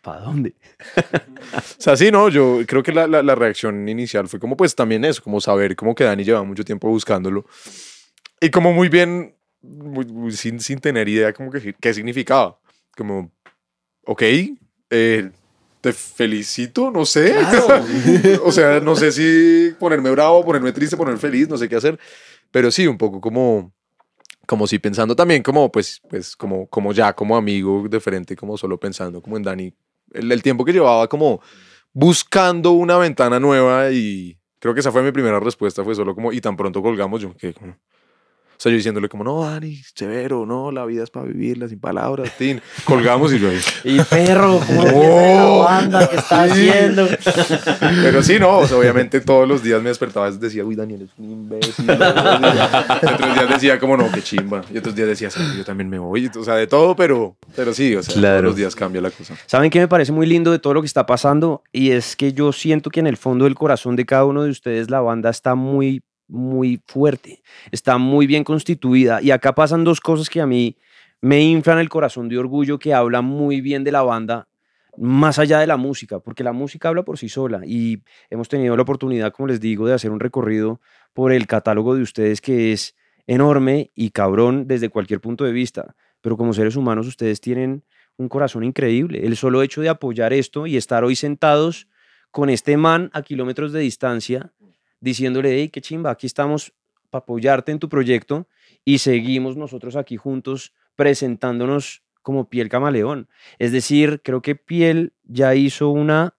[0.00, 0.54] ¿Para dónde?
[0.96, 4.74] o sea, sí, no, yo creo que la, la, la reacción inicial fue como, pues
[4.74, 7.44] también eso, como saber como que Dani llevaba mucho tiempo buscándolo.
[8.40, 12.58] Y como muy bien, muy- muy sin, sin tener idea como que qué significaba.
[12.96, 13.30] Como,
[14.04, 14.22] ok,
[14.90, 15.30] eh,
[15.80, 17.34] te felicito, no sé.
[18.44, 21.98] o sea, no sé si ponerme bravo, ponerme triste, ponerme feliz, no sé qué hacer.
[22.50, 23.72] Pero sí, un poco como,
[24.46, 28.56] como si pensando también como, pues, pues, como, como ya, como amigo de frente, como
[28.56, 29.74] solo pensando como en Dani.
[30.12, 31.40] El, el tiempo que llevaba como
[31.92, 36.32] buscando una ventana nueva y creo que esa fue mi primera respuesta, fue solo como,
[36.32, 37.76] y tan pronto colgamos, yo que como...
[38.58, 41.78] O sea, yo diciéndole como, no, Dani, severo, no, la vida es para vivirla sin
[41.78, 42.60] palabras, tin.
[42.84, 43.60] Colgamos y yo ahí.
[43.84, 46.08] Y perro, ¿cómo Oh, la banda?
[46.08, 47.06] ¿Qué está haciendo?
[48.02, 51.02] Pero sí, no, o sea, obviamente todos los días me despertaba y decía, uy, Daniel
[51.02, 51.84] es un imbécil.
[51.86, 54.62] Y otros días decía como, no, qué chimba.
[54.72, 56.28] Y otros días decía, sí, yo también me voy.
[56.36, 58.38] O sea, de todo, pero, pero sí, o sea, Claro.
[58.38, 59.34] todos los días cambia la cosa.
[59.46, 61.62] ¿Saben qué me parece muy lindo de todo lo que está pasando?
[61.72, 64.50] Y es que yo siento que en el fondo del corazón de cada uno de
[64.50, 69.20] ustedes la banda está muy, muy fuerte, está muy bien constituida.
[69.22, 70.76] Y acá pasan dos cosas que a mí
[71.20, 74.48] me inflan el corazón de orgullo, que hablan muy bien de la banda,
[74.96, 77.62] más allá de la música, porque la música habla por sí sola.
[77.64, 80.80] Y hemos tenido la oportunidad, como les digo, de hacer un recorrido
[81.12, 82.94] por el catálogo de ustedes que es
[83.26, 85.94] enorme y cabrón desde cualquier punto de vista.
[86.20, 87.84] Pero como seres humanos ustedes tienen
[88.16, 89.24] un corazón increíble.
[89.24, 91.88] El solo hecho de apoyar esto y estar hoy sentados
[92.30, 94.52] con este man a kilómetros de distancia,
[95.00, 96.72] diciéndole, hey, qué chimba, aquí estamos
[97.10, 98.46] para apoyarte en tu proyecto
[98.84, 103.28] y seguimos nosotros aquí juntos presentándonos como Piel Camaleón.
[103.58, 106.36] Es decir, creo que Piel ya hizo una,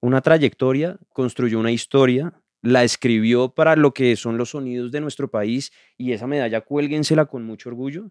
[0.00, 5.30] una trayectoria, construyó una historia, la escribió para lo que son los sonidos de nuestro
[5.30, 8.10] país y esa medalla cuélguensela con mucho orgullo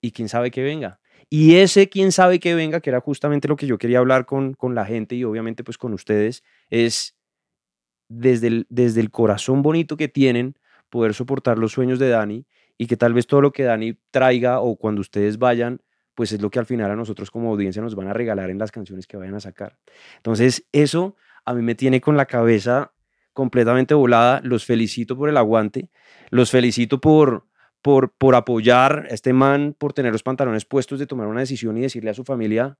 [0.00, 1.00] y quién sabe que venga.
[1.30, 4.54] Y ese quién sabe que venga, que era justamente lo que yo quería hablar con,
[4.54, 7.16] con la gente y obviamente pues con ustedes, es
[8.10, 10.56] desde el, desde el corazón bonito que tienen
[10.90, 12.44] poder soportar los sueños de Dani
[12.76, 15.80] y que tal vez todo lo que Dani traiga o cuando ustedes vayan,
[16.14, 18.58] pues es lo que al final a nosotros como audiencia nos van a regalar en
[18.58, 19.78] las canciones que vayan a sacar.
[20.16, 22.92] Entonces eso a mí me tiene con la cabeza
[23.32, 24.40] completamente volada.
[24.42, 25.88] Los felicito por el aguante,
[26.30, 27.46] los felicito por,
[27.80, 31.78] por, por apoyar a este man, por tener los pantalones puestos de tomar una decisión
[31.78, 32.76] y decirle a su familia,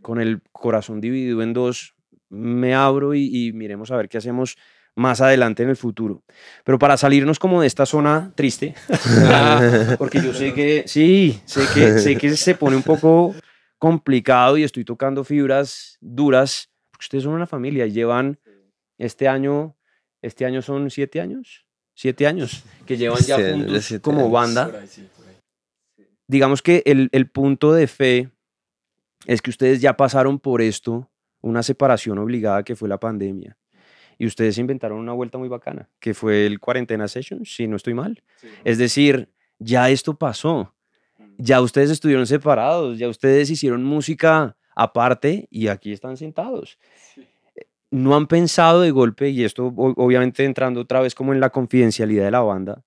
[0.00, 1.94] con el corazón dividido en dos,
[2.30, 4.56] me abro y, y miremos a ver qué hacemos
[4.96, 6.22] más adelante en el futuro.
[6.64, 8.74] Pero para salirnos como de esta zona triste,
[9.98, 13.34] porque yo sé que, sí, sé que, sé que se pone un poco
[13.78, 18.38] complicado y estoy tocando fibras duras, porque ustedes son una familia y llevan
[18.98, 19.76] este año,
[20.22, 24.32] este año son siete años, siete años que llevan ya juntos como años.
[24.32, 24.70] banda.
[26.28, 28.30] Digamos que el, el punto de fe
[29.26, 31.09] es que ustedes ya pasaron por esto,
[31.40, 33.56] una separación obligada que fue la pandemia.
[34.18, 37.94] Y ustedes inventaron una vuelta muy bacana, que fue el Cuarentena Sessions, si no estoy
[37.94, 38.22] mal.
[38.64, 40.74] Es decir, ya esto pasó.
[41.38, 46.78] Ya ustedes estuvieron separados, ya ustedes hicieron música aparte y aquí están sentados.
[47.90, 52.24] No han pensado de golpe, y esto obviamente entrando otra vez como en la confidencialidad
[52.24, 52.84] de la banda,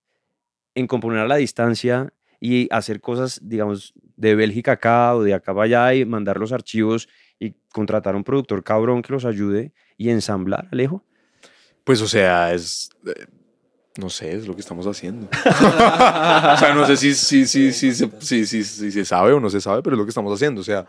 [0.76, 5.54] en componer a la distancia y hacer cosas, digamos, de Bélgica acá o de acá
[5.54, 9.74] para allá y mandar los archivos y contratar a un productor cabrón que los ayude
[9.98, 11.04] y ensamblar, Alejo.
[11.84, 12.90] Pues, o sea, es.
[13.06, 13.26] eh,
[13.98, 15.28] no sé, es lo que estamos haciendo.
[15.46, 19.50] o sea, no sé si, si, si, si, si, si- si se sabe o no
[19.50, 20.62] se sabe, pero es lo que estamos haciendo.
[20.62, 20.82] O sea,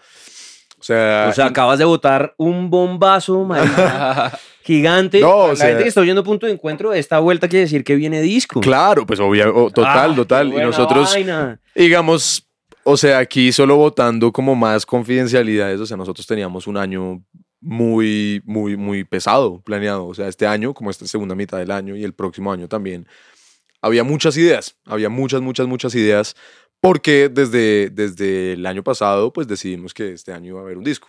[0.78, 5.20] o sea, O sea, acabas de botar un bombazo, marica, gigante.
[5.20, 7.64] No, Para o la sea- gente que está oyendo punto de encuentro, esta vuelta quiere
[7.64, 8.60] decir que viene disco.
[8.60, 10.48] claro, pues obvia, o- total, Ah, total.
[10.52, 11.60] Y nosotros, vaina.
[11.74, 12.43] digamos,
[12.84, 15.80] o sea, aquí solo votando como más confidencialidades.
[15.80, 17.24] O sea, nosotros teníamos un año
[17.60, 20.06] muy, muy, muy pesado planeado.
[20.06, 23.06] O sea, este año, como esta segunda mitad del año y el próximo año también,
[23.80, 26.36] había muchas ideas, había muchas, muchas, muchas ideas,
[26.80, 30.84] porque desde, desde el año pasado, pues decidimos que este año iba a haber un
[30.84, 31.08] disco.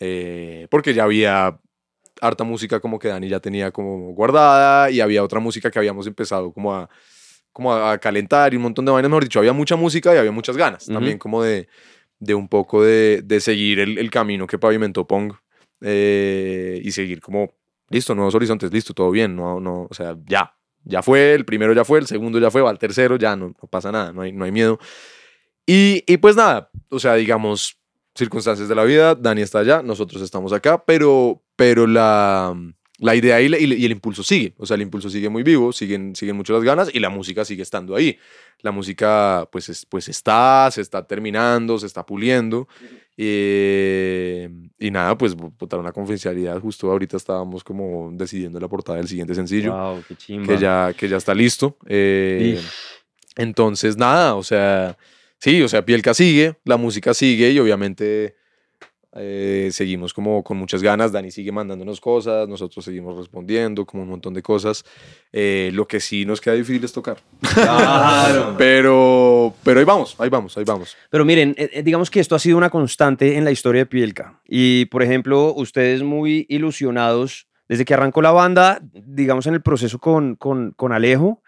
[0.00, 1.58] Eh, porque ya había
[2.20, 6.06] harta música como que Dani ya tenía como guardada y había otra música que habíamos
[6.06, 6.88] empezado como a,
[7.56, 10.18] como a, a calentar y un montón de vainas, mejor dicho, había mucha música y
[10.18, 10.92] había muchas ganas Ujú.
[10.92, 11.68] también como de,
[12.18, 15.32] de un poco de, de seguir el, el camino que pavimentó Pong
[15.80, 17.54] eh, y seguir como,
[17.88, 21.72] listo, nuevos horizontes, listo, todo bien, no, no, o sea, ya, ya fue, el primero
[21.72, 24.20] ya fue, el segundo ya fue, va al tercero, ya no, no pasa nada, no
[24.20, 24.78] hay, no hay miedo.
[25.64, 27.78] Y, y pues nada, o sea, digamos,
[28.14, 32.54] circunstancias de la vida, Dani está allá, nosotros estamos acá, pero, pero la,
[32.98, 35.42] la idea y, la- y, y el impulso sigue, o sea, el impulso sigue muy
[35.42, 38.18] vivo, siguen, siguen mucho las ganas y la música sigue estando ahí.
[38.62, 42.66] La música pues, es- pues está, se está terminando, se está puliendo.
[43.18, 49.08] eh, y nada, pues botar una confidencialidad, justo ahorita estábamos como decidiendo la portada del
[49.08, 51.76] siguiente sencillo Wow, qué que ya, que ya está listo.
[51.86, 52.60] eh,
[53.36, 54.96] entonces, nada, o sea,
[55.38, 58.34] sí, o sea, Pielka sigue, la música sigue y obviamente
[59.18, 61.12] eh, seguimos como con muchas ganas.
[61.12, 64.84] Dani sigue mandándonos cosas, nosotros seguimos respondiendo, como un montón de cosas.
[65.32, 67.18] Eh, lo que sí nos queda difícil es tocar.
[67.56, 68.54] Claro.
[68.58, 70.96] Pero, pero ahí vamos, ahí vamos, ahí vamos.
[71.10, 73.86] Pero miren, eh, eh, digamos que esto ha sido una constante en la historia de
[73.86, 74.40] Pielka.
[74.46, 79.98] Y, por ejemplo, ustedes muy ilusionados desde que arrancó la banda, digamos en el proceso
[79.98, 81.42] con, con, con Alejo,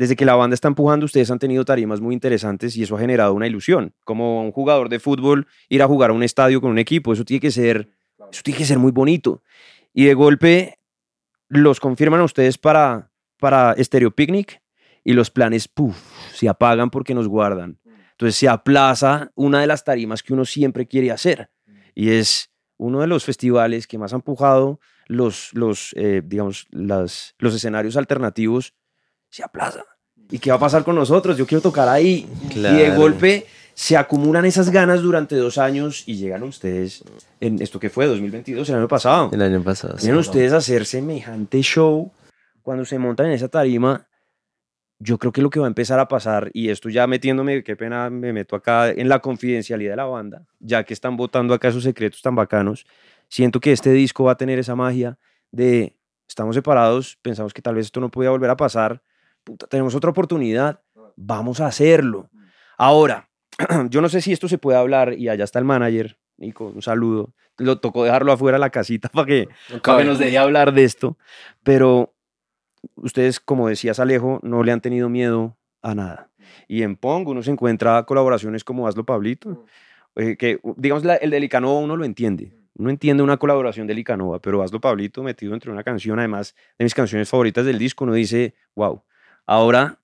[0.00, 2.98] desde que la banda está empujando, ustedes han tenido tarimas muy interesantes y eso ha
[2.98, 3.92] generado una ilusión.
[4.02, 7.22] Como un jugador de fútbol ir a jugar a un estadio con un equipo, eso
[7.22, 7.90] tiene que ser,
[8.32, 9.42] eso tiene que ser muy bonito.
[9.92, 10.78] Y de golpe
[11.48, 14.62] los confirman a ustedes para, para Stereo Picnic
[15.04, 15.98] y los planes, puff,
[16.32, 17.78] se apagan porque nos guardan.
[18.12, 21.50] Entonces se aplaza una de las tarimas que uno siempre quiere hacer
[21.94, 27.34] y es uno de los festivales que más ha empujado los, los eh, digamos, las,
[27.36, 28.72] los escenarios alternativos
[29.28, 29.84] se aplaza.
[30.30, 31.36] ¿Y qué va a pasar con nosotros?
[31.36, 32.26] Yo quiero tocar ahí.
[32.42, 32.96] Y de Claro.
[32.96, 37.02] golpe se acumulan esas ganas durante dos años y llegan ustedes,
[37.40, 39.30] en esto que fue 2022, el año pasado.
[39.32, 39.96] El año pasado.
[39.98, 40.06] sí.
[40.06, 42.10] Vienen ustedes a hacer semejante show
[42.62, 44.06] cuando se montan en esa tarima.
[45.02, 47.74] Yo creo que lo que va a empezar a pasar, y esto ya metiéndome, qué
[47.74, 51.68] pena me meto acá en la confidencialidad de la banda, ya que están votando acá
[51.68, 52.84] esos secretos tan bacanos,
[53.28, 55.16] siento que este disco va a tener esa magia
[55.50, 55.96] de
[56.28, 59.02] estamos separados, pensamos que tal vez esto no podía volver a pasar,
[59.50, 60.80] puta, tenemos otra oportunidad,
[61.16, 62.30] vamos a hacerlo.
[62.78, 63.28] Ahora,
[63.90, 66.82] yo no sé si esto se puede hablar, y allá está el manager, Nico, un
[66.82, 67.34] saludo.
[67.58, 69.48] Lo tocó dejarlo afuera de la casita para que,
[69.82, 71.18] para que nos deje hablar de esto,
[71.64, 72.14] pero
[72.94, 76.30] ustedes, como decías Alejo, no le han tenido miedo a nada.
[76.68, 79.64] Y en Pong uno se encuentra colaboraciones como Hazlo Pablito,
[80.14, 82.56] eh, que digamos la- el de Licanova uno lo entiende.
[82.76, 86.84] Uno entiende una colaboración de Licanova, pero Hazlo Pablito metido entre una canción, además de
[86.84, 89.02] mis canciones favoritas del disco, uno dice, wow.
[89.50, 89.98] Ahora,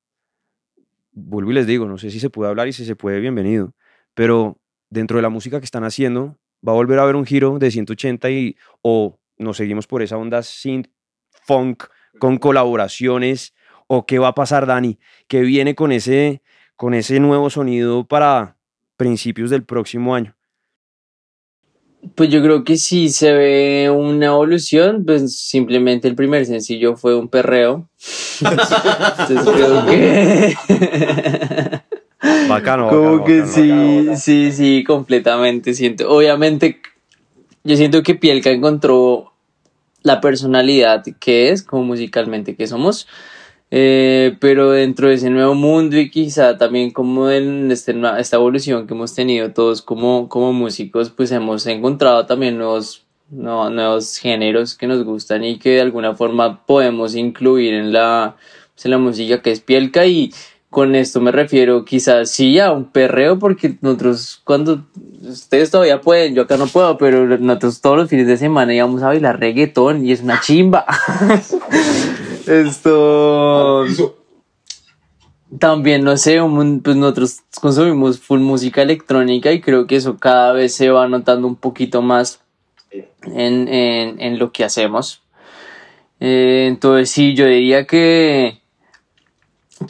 [1.13, 3.77] vuelvo y les digo, no sé si se puede hablar y si se puede, bienvenido.
[4.13, 4.59] Pero
[4.91, 7.71] dentro de la música que están haciendo, va a volver a haber un giro de
[7.71, 10.89] 180 y o nos seguimos por esa onda synth
[11.31, 11.85] funk
[12.19, 13.55] con colaboraciones
[13.87, 16.43] o qué va a pasar Dani, que viene con ese
[16.75, 18.59] con ese nuevo sonido para
[18.97, 20.36] principios del próximo año.
[22.14, 27.16] Pues yo creo que sí se ve una evolución, pues simplemente el primer sencillo fue
[27.16, 27.88] un perreo.
[28.40, 30.57] Entonces creo que...
[32.49, 35.75] Bacano, Como bacano, que bacano, sí, bacano, sí, sí, completamente.
[35.75, 36.81] Siento, obviamente,
[37.62, 39.33] yo siento que Pielka encontró
[40.03, 43.07] la personalidad que es, como musicalmente que somos.
[43.72, 48.87] Eh, pero dentro de ese nuevo mundo y quizá también como en este, esta evolución
[48.87, 54.76] que hemos tenido todos como, como músicos, pues hemos encontrado también nuevos, no- nuevos géneros
[54.76, 58.37] que nos gustan y que de alguna forma podemos incluir en la,
[58.74, 60.33] pues, en la música que es Pielka y
[60.70, 64.85] con esto me refiero quizás sí a un perreo porque nosotros cuando
[65.22, 69.02] ustedes todavía pueden, yo acá no puedo, pero nosotros todos los fines de semana íbamos
[69.02, 70.85] a bailar reggaetón y es una chimba.
[72.47, 73.85] Esto
[75.59, 80.53] también, no sé, un- pues nosotros consumimos full música electrónica y creo que eso cada
[80.53, 82.41] vez se va notando un poquito más
[83.23, 85.23] en, en, en lo que hacemos.
[86.21, 88.61] Eh, entonces sí, yo diría que,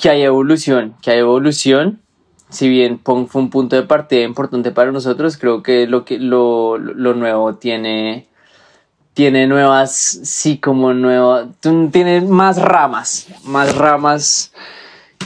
[0.00, 2.00] que hay evolución, que hay evolución.
[2.48, 6.18] Si bien Pong fue un punto de partida importante para nosotros, creo que lo, que,
[6.18, 8.28] lo, lo nuevo tiene,
[9.16, 11.48] tiene nuevas, sí, como nuevo,
[11.90, 14.52] tiene más ramas, más ramas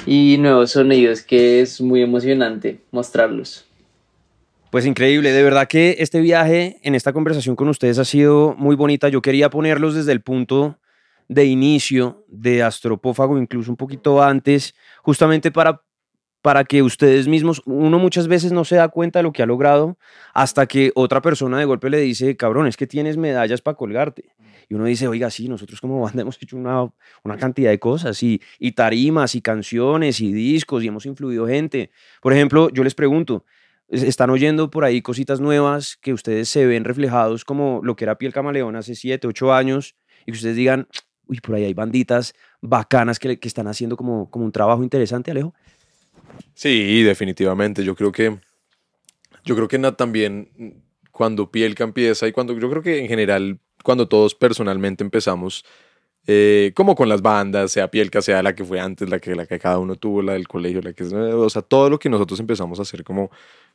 [0.07, 3.67] y nuevos sonidos que es muy emocionante mostrarlos.
[4.71, 8.77] Pues increíble, de verdad que este viaje en esta conversación con ustedes ha sido muy
[8.77, 9.09] bonita.
[9.09, 10.79] Yo quería ponerlos desde el punto
[11.27, 14.73] de inicio de Astropófago, incluso un poquito antes,
[15.03, 15.83] justamente para,
[16.43, 19.47] para que ustedes mismos, uno muchas veces no se da cuenta de lo que ha
[19.47, 19.99] logrado
[20.33, 24.35] hasta que otra persona de golpe le dice, cabrón, es que tienes medallas para colgarte.
[24.69, 26.89] Y uno dice, oiga, sí, nosotros como banda hemos hecho una,
[27.25, 31.91] una cantidad de cosas, y, y tarimas, y canciones, y discos, y hemos influido gente.
[32.23, 33.45] Por ejemplo, yo les pregunto,
[33.89, 38.05] es- están oyendo por ahí cositas nuevas que ustedes se ven reflejados como lo que
[38.05, 40.87] era Piel Camaleón hace 7, 8 años y que ustedes digan,
[41.27, 45.33] uy, por ahí hay banditas bacanas que, que están haciendo como, como un trabajo interesante,
[45.33, 45.53] Alejo.
[46.55, 47.85] Sí, definitivamente.
[47.85, 48.39] Yo creo que,
[49.45, 54.09] yo creo que también cuando Pielka empieza y cuando, yo creo que en general, cuando
[54.09, 55.65] todos personalmente empezamos,
[56.27, 59.47] eh, como con las bandas, sea Pielka, sea la que fue antes, la que, la
[59.47, 62.39] que cada uno tuvo, la del colegio, la que o sea, todo lo que nosotros
[62.41, 63.31] empezamos a hacer como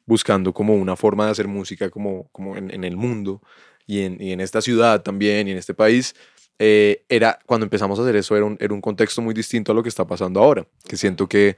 [0.06, 3.42] buscando como una forma de hacer música como, como en, en el mundo
[3.88, 6.16] y en, y en esta ciudad también y en este país,
[6.60, 9.76] eh, era, cuando empezamos a hacer eso, era un, era un contexto muy distinto a
[9.76, 11.58] lo que está pasando ahora, que siento que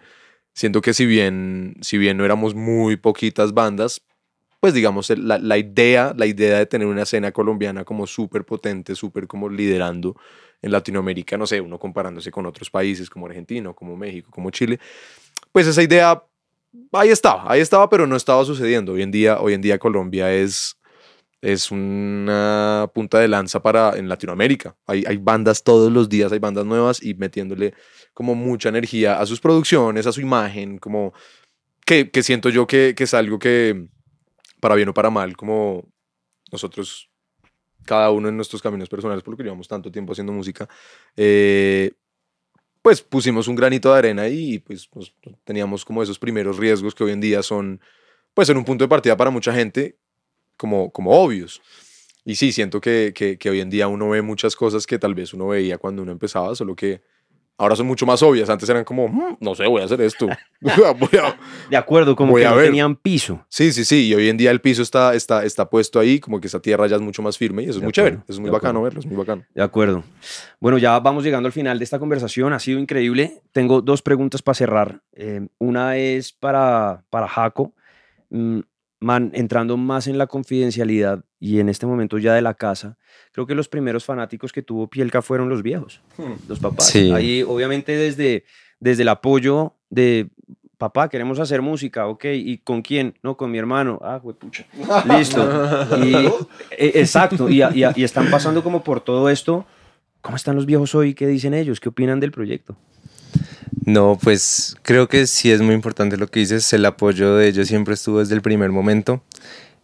[0.57, 4.01] siento que si bien, si bien no éramos muy poquitas bandas,
[4.59, 8.95] pues digamos, la, la idea, la idea de tener una escena colombiana como súper potente,
[8.95, 10.15] súper como liderando
[10.63, 14.79] en Latinoamérica, no sé, uno comparándose con otros países como Argentina, como México, como Chile,
[15.51, 16.23] pues esa idea
[16.91, 18.93] ahí estaba, ahí estaba, pero no estaba sucediendo.
[18.93, 20.75] Hoy en día, hoy en día Colombia es,
[21.41, 24.75] es una punta de lanza para en Latinoamérica.
[24.87, 27.73] Hay, hay bandas todos los días, hay bandas nuevas y metiéndole
[28.13, 31.13] como mucha energía a sus producciones, a su imagen, como
[31.85, 33.87] que, que siento yo que, que es algo que,
[34.59, 35.87] para bien o para mal, como
[36.51, 37.09] nosotros,
[37.85, 40.67] cada uno en nuestros caminos personales, porque llevamos tanto tiempo haciendo música,
[41.15, 41.91] eh,
[42.81, 45.13] pues pusimos un granito de arena y pues nos-
[45.43, 47.81] teníamos como esos primeros riesgos que hoy en día son,
[48.33, 49.97] pues en un punto de partida para mucha gente,
[50.57, 51.61] como, como obvios.
[52.25, 55.15] Y sí, siento que, que, que hoy en día uno ve muchas cosas que tal
[55.15, 57.01] vez uno veía cuando uno empezaba, solo que
[57.59, 58.49] ahora son mucho más obvias.
[58.49, 60.27] Antes eran como, "Mm, no sé, voy a hacer esto.
[60.61, 61.37] Voy a-
[61.69, 63.45] De acuerdo, como que no tenían piso.
[63.47, 64.07] Sí, sí, sí.
[64.07, 66.85] Y hoy en día el piso está, está, está puesto ahí, como que esa tierra
[66.87, 68.15] ya es mucho más firme y eso es De muy chévere.
[68.17, 68.83] Eso es muy bacano acuerdo.
[68.83, 69.45] verlo, es muy bacano.
[69.55, 70.03] De acuerdo.
[70.59, 72.51] Bueno, ya vamos llegando al final de esta conversación.
[72.53, 73.41] Ha sido increíble.
[73.53, 75.01] Tengo dos preguntas para cerrar.
[75.13, 77.73] Eh, una es para, para Jaco.
[78.29, 78.59] Mm,
[78.99, 82.97] Man, entrando más en la confidencialidad y en este momento ya de la casa,
[83.31, 86.01] creo que los primeros fanáticos que tuvo Pielka fueron los viejos,
[86.47, 86.87] los papás.
[86.87, 87.11] Sí.
[87.11, 88.43] Ahí, obviamente, desde,
[88.79, 90.29] desde el apoyo de
[90.79, 93.15] papá, queremos hacer música, ok, ¿y con quién?
[93.21, 93.99] No, con mi hermano.
[94.01, 94.65] Ah, pucha.
[95.17, 95.47] Listo.
[96.03, 96.15] Y,
[96.71, 97.61] e- exacto, y,
[97.95, 99.65] y están pasando como por todo esto.
[100.21, 101.13] ¿Cómo están los viejos hoy?
[101.13, 101.79] ¿Qué dicen ellos?
[101.79, 102.75] ¿Qué opinan del proyecto?
[103.85, 106.71] No, pues creo que sí es muy importante lo que dices.
[106.73, 109.23] El apoyo de ellos siempre estuvo desde el primer momento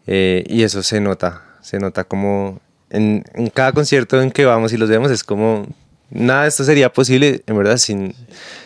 [0.07, 1.43] eh, y eso se nota.
[1.61, 2.59] Se nota como
[2.89, 5.65] en, en cada concierto en que vamos y los vemos es como
[6.09, 8.13] nada de esto sería posible en verdad sin,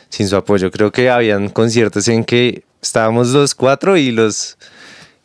[0.10, 0.72] sin su apoyo.
[0.72, 4.58] Creo que habían conciertos en que estábamos los cuatro y los,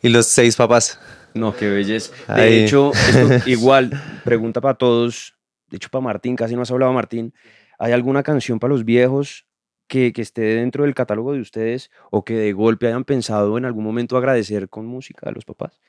[0.01, 0.99] y los seis papás.
[1.33, 2.11] No, qué belleza.
[2.33, 2.63] De Ahí.
[2.63, 3.91] hecho, esto igual,
[4.23, 5.35] pregunta para todos.
[5.69, 7.33] De hecho, para Martín, casi no has hablado, Martín.
[7.79, 9.45] ¿Hay alguna canción para los viejos
[9.93, 13.65] que, que esté dentro del catálogo de ustedes o que de golpe hayan pensado en
[13.65, 15.79] algún momento agradecer con música a los papás?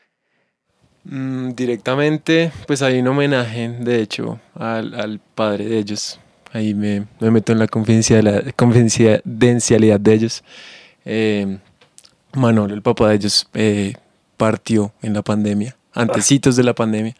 [1.04, 6.20] Mm, directamente, pues hay un homenaje, de hecho, al, al padre de ellos.
[6.52, 10.44] Ahí me, me meto en la confidencialidad, de ellos.
[11.06, 11.56] Eh,
[12.34, 13.94] Manolo, el papá de ellos, eh,
[14.36, 17.16] partió en la pandemia, antecitos de la pandemia.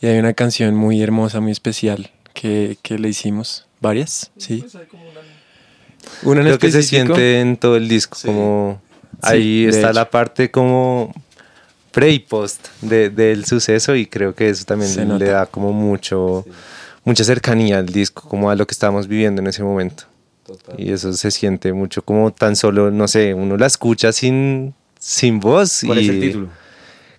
[0.00, 3.64] Y hay una canción muy hermosa, muy especial que, que le hicimos.
[3.80, 4.30] ¿Varias?
[4.36, 4.64] Sí.
[4.64, 5.22] Una
[6.24, 8.80] en Creo que se siente en todo el disco, como
[9.22, 9.92] ahí está hecho.
[9.92, 11.12] la parte como
[11.92, 15.24] pre y post de- del suceso y creo que eso también Se le nota.
[15.24, 16.44] da como mucho,
[17.04, 20.04] mucha cercanía al disco, como a lo que estábamos viviendo en ese momento.
[20.78, 25.40] Y eso se siente mucho como tan solo, no sé, uno la escucha sin, sin
[25.40, 25.82] voz.
[25.84, 26.48] ¿Cuál y es el título?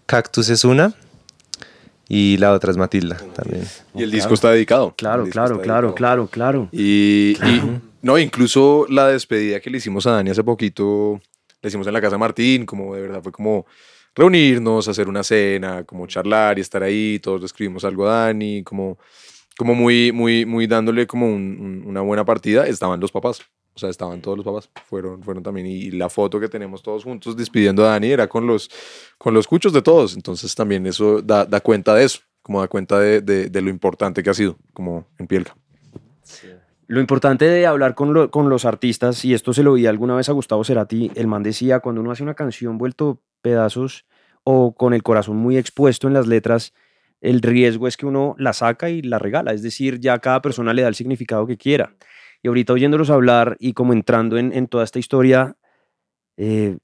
[0.07, 0.93] Cactus es una
[2.09, 3.63] y la otra es Matilda también.
[3.95, 4.93] Y el disco está dedicado.
[4.97, 6.69] Claro, claro, claro, claro, claro.
[6.73, 11.21] Y, y- no, incluso la despedida que le hicimos a Dani hace poquito,
[11.61, 13.65] le hicimos en la casa de Martín, como de verdad fue como
[14.15, 18.63] reunirnos, hacer una cena, como charlar y estar ahí, todos le escribimos algo a Dani,
[18.63, 18.97] como,
[19.57, 23.41] como muy, muy, muy dándole como un- un- una buena partida, estaban los papás.
[23.79, 25.67] O sea, estaban todos los papás, fueron, fueron también.
[25.67, 28.69] Y la foto que tenemos todos juntos despidiendo a Dani era con los,
[29.17, 30.15] con los cuchos de todos.
[30.15, 33.69] Entonces también eso da, da cuenta de eso, como da cuenta de, de- de lo
[33.69, 35.55] importante que ha sido, como en Pielka.
[36.87, 40.15] Lo importante de hablar con, lo- con los artistas, y esto se lo vi alguna
[40.15, 44.05] vez a Gustavo Cerati, el man decía, cuando uno hace una canción vuelto pedazos
[44.43, 46.73] o con el corazón muy expuesto en las letras,
[47.21, 50.73] el riesgo es que uno la saca y la regala, es decir, ya cada persona
[50.73, 51.93] le da el significado que quiera.
[52.41, 55.57] Y ahorita oyéndolos hablar y como entrando en, en toda esta historia,
[56.37, 56.77] eh,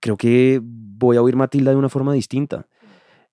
[0.00, 2.66] creo que voy a oír Matilda de una forma distinta.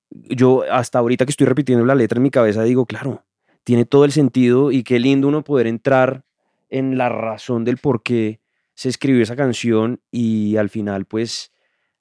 [0.09, 3.25] Yo hasta ahorita que estoy repitiendo la letra en mi cabeza digo, claro,
[3.63, 6.23] tiene todo el sentido y qué lindo uno poder entrar
[6.69, 8.39] en la razón del por qué
[8.73, 11.51] se escribió esa canción y al final pues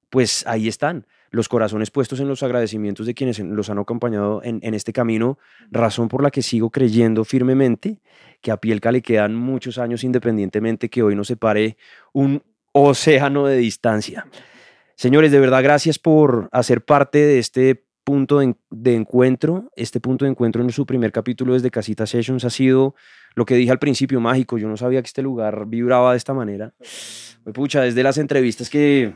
[0.09, 4.61] pues ahí están los corazones puestos en los agradecimientos de quienes los han acompañado en,
[4.63, 5.39] en este camino,
[5.71, 8.03] razón por la que sigo creyendo firmemente
[8.43, 11.77] que a Pielka le quedan muchos años independientemente que hoy nos separe
[12.13, 14.27] un océano de distancia.
[14.97, 19.71] Señores, de verdad, gracias por hacer parte de este punto de, de encuentro.
[19.77, 22.95] Este punto de encuentro en su primer capítulo desde Casita Sessions ha sido
[23.35, 24.59] lo que dije al principio, mágico.
[24.59, 26.75] Yo no sabía que este lugar vibraba de esta manera.
[26.79, 29.15] Pues, pucha, desde las entrevistas que...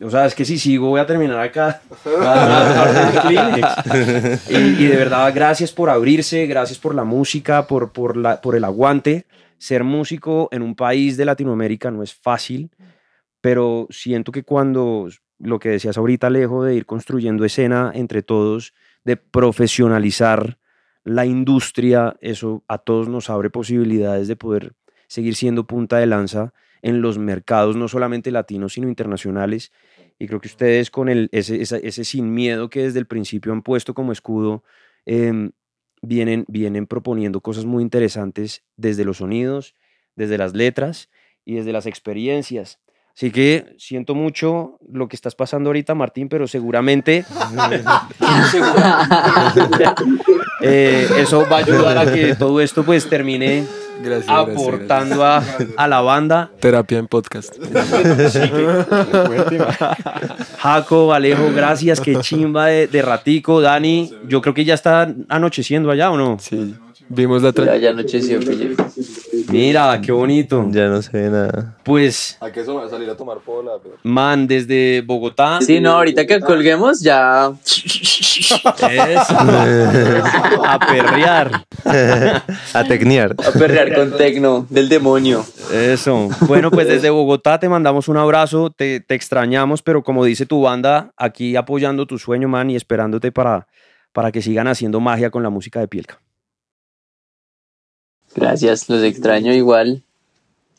[0.00, 1.82] O sea, es que si sigo voy a terminar acá.
[4.48, 8.64] y, de verdad, gracias por abrirse, gracias por la música, por, por, la, por el
[8.64, 9.26] aguante.
[9.58, 12.70] Ser músico en un país de Latinoamérica no es fácil
[13.42, 18.72] pero siento que cuando lo que decías ahorita, lejos de ir construyendo escena entre todos,
[19.04, 20.58] de profesionalizar
[21.04, 24.74] la industria, eso a todos nos abre posibilidades de poder
[25.08, 29.72] seguir siendo punta de lanza en los mercados, no solamente latinos, sino internacionales.
[30.18, 33.52] Y creo que ustedes con el, ese, esa- ese sin miedo que desde el principio
[33.52, 34.62] han puesto como escudo,
[35.06, 35.52] em,
[36.02, 39.74] vienen, vienen proponiendo cosas muy interesantes desde los sonidos,
[40.16, 41.08] desde las letras
[41.44, 42.78] y desde las experiencias.
[43.14, 47.24] Así que siento mucho lo que estás pasando ahorita, Martín, pero seguramente
[50.62, 53.64] eh, eso va a ayudar a que todo esto pues termine
[54.02, 54.28] Gracias.
[54.28, 55.42] aportando a,
[55.76, 56.50] a la banda.
[56.60, 57.56] Terapia en podcast.
[60.58, 63.60] Jaco, Alejo, gracias, qué chimba de, de ratico.
[63.60, 66.38] Dani, yo creo que ya está anocheciendo allá, ¿o no?
[66.40, 66.74] Sí.
[67.08, 68.40] Vimos la Ya, anocheció.
[69.52, 70.66] Mira, qué bonito.
[70.70, 71.76] Ya no se ve nada.
[71.84, 73.72] Pues, ¿A qué eso va a salir a tomar pola?
[73.82, 73.96] Pero...
[74.02, 75.60] man, desde Bogotá.
[75.60, 77.52] Sí, no, ahorita que colguemos ya.
[77.66, 79.36] Eso.
[80.64, 81.64] A perrear.
[82.74, 83.34] A tecnear.
[83.46, 85.44] A perrear con tecno del demonio.
[85.72, 86.28] Eso.
[86.46, 90.62] Bueno, pues desde Bogotá te mandamos un abrazo, te, te extrañamos, pero como dice tu
[90.62, 93.66] banda, aquí apoyando tu sueño, man, y esperándote para,
[94.12, 96.20] para que sigan haciendo magia con la música de Pielka.
[98.34, 100.02] Gracias, los extraño igual.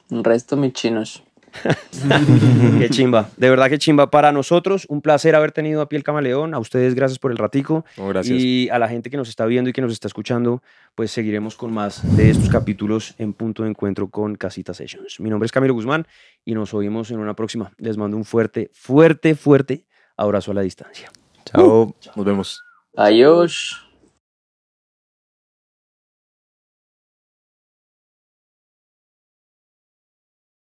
[0.09, 1.23] Un resto, mis chinos.
[2.79, 3.29] Qué chimba.
[3.37, 4.85] De verdad que chimba para nosotros.
[4.89, 6.53] Un placer haber tenido a Piel Camaleón.
[6.53, 7.85] A ustedes, gracias por el ratico.
[7.97, 8.39] No, gracias.
[8.39, 10.61] Y a la gente que nos está viendo y que nos está escuchando,
[10.95, 15.19] pues seguiremos con más de estos capítulos en punto de encuentro con Casita Sessions.
[15.19, 16.07] Mi nombre es Camilo Guzmán
[16.43, 17.71] y nos oímos en una próxima.
[17.77, 19.85] Les mando un fuerte, fuerte, fuerte
[20.17, 21.11] abrazo a la distancia.
[21.45, 21.95] Chao.
[22.15, 22.63] Nos vemos.
[22.95, 23.82] Adiós.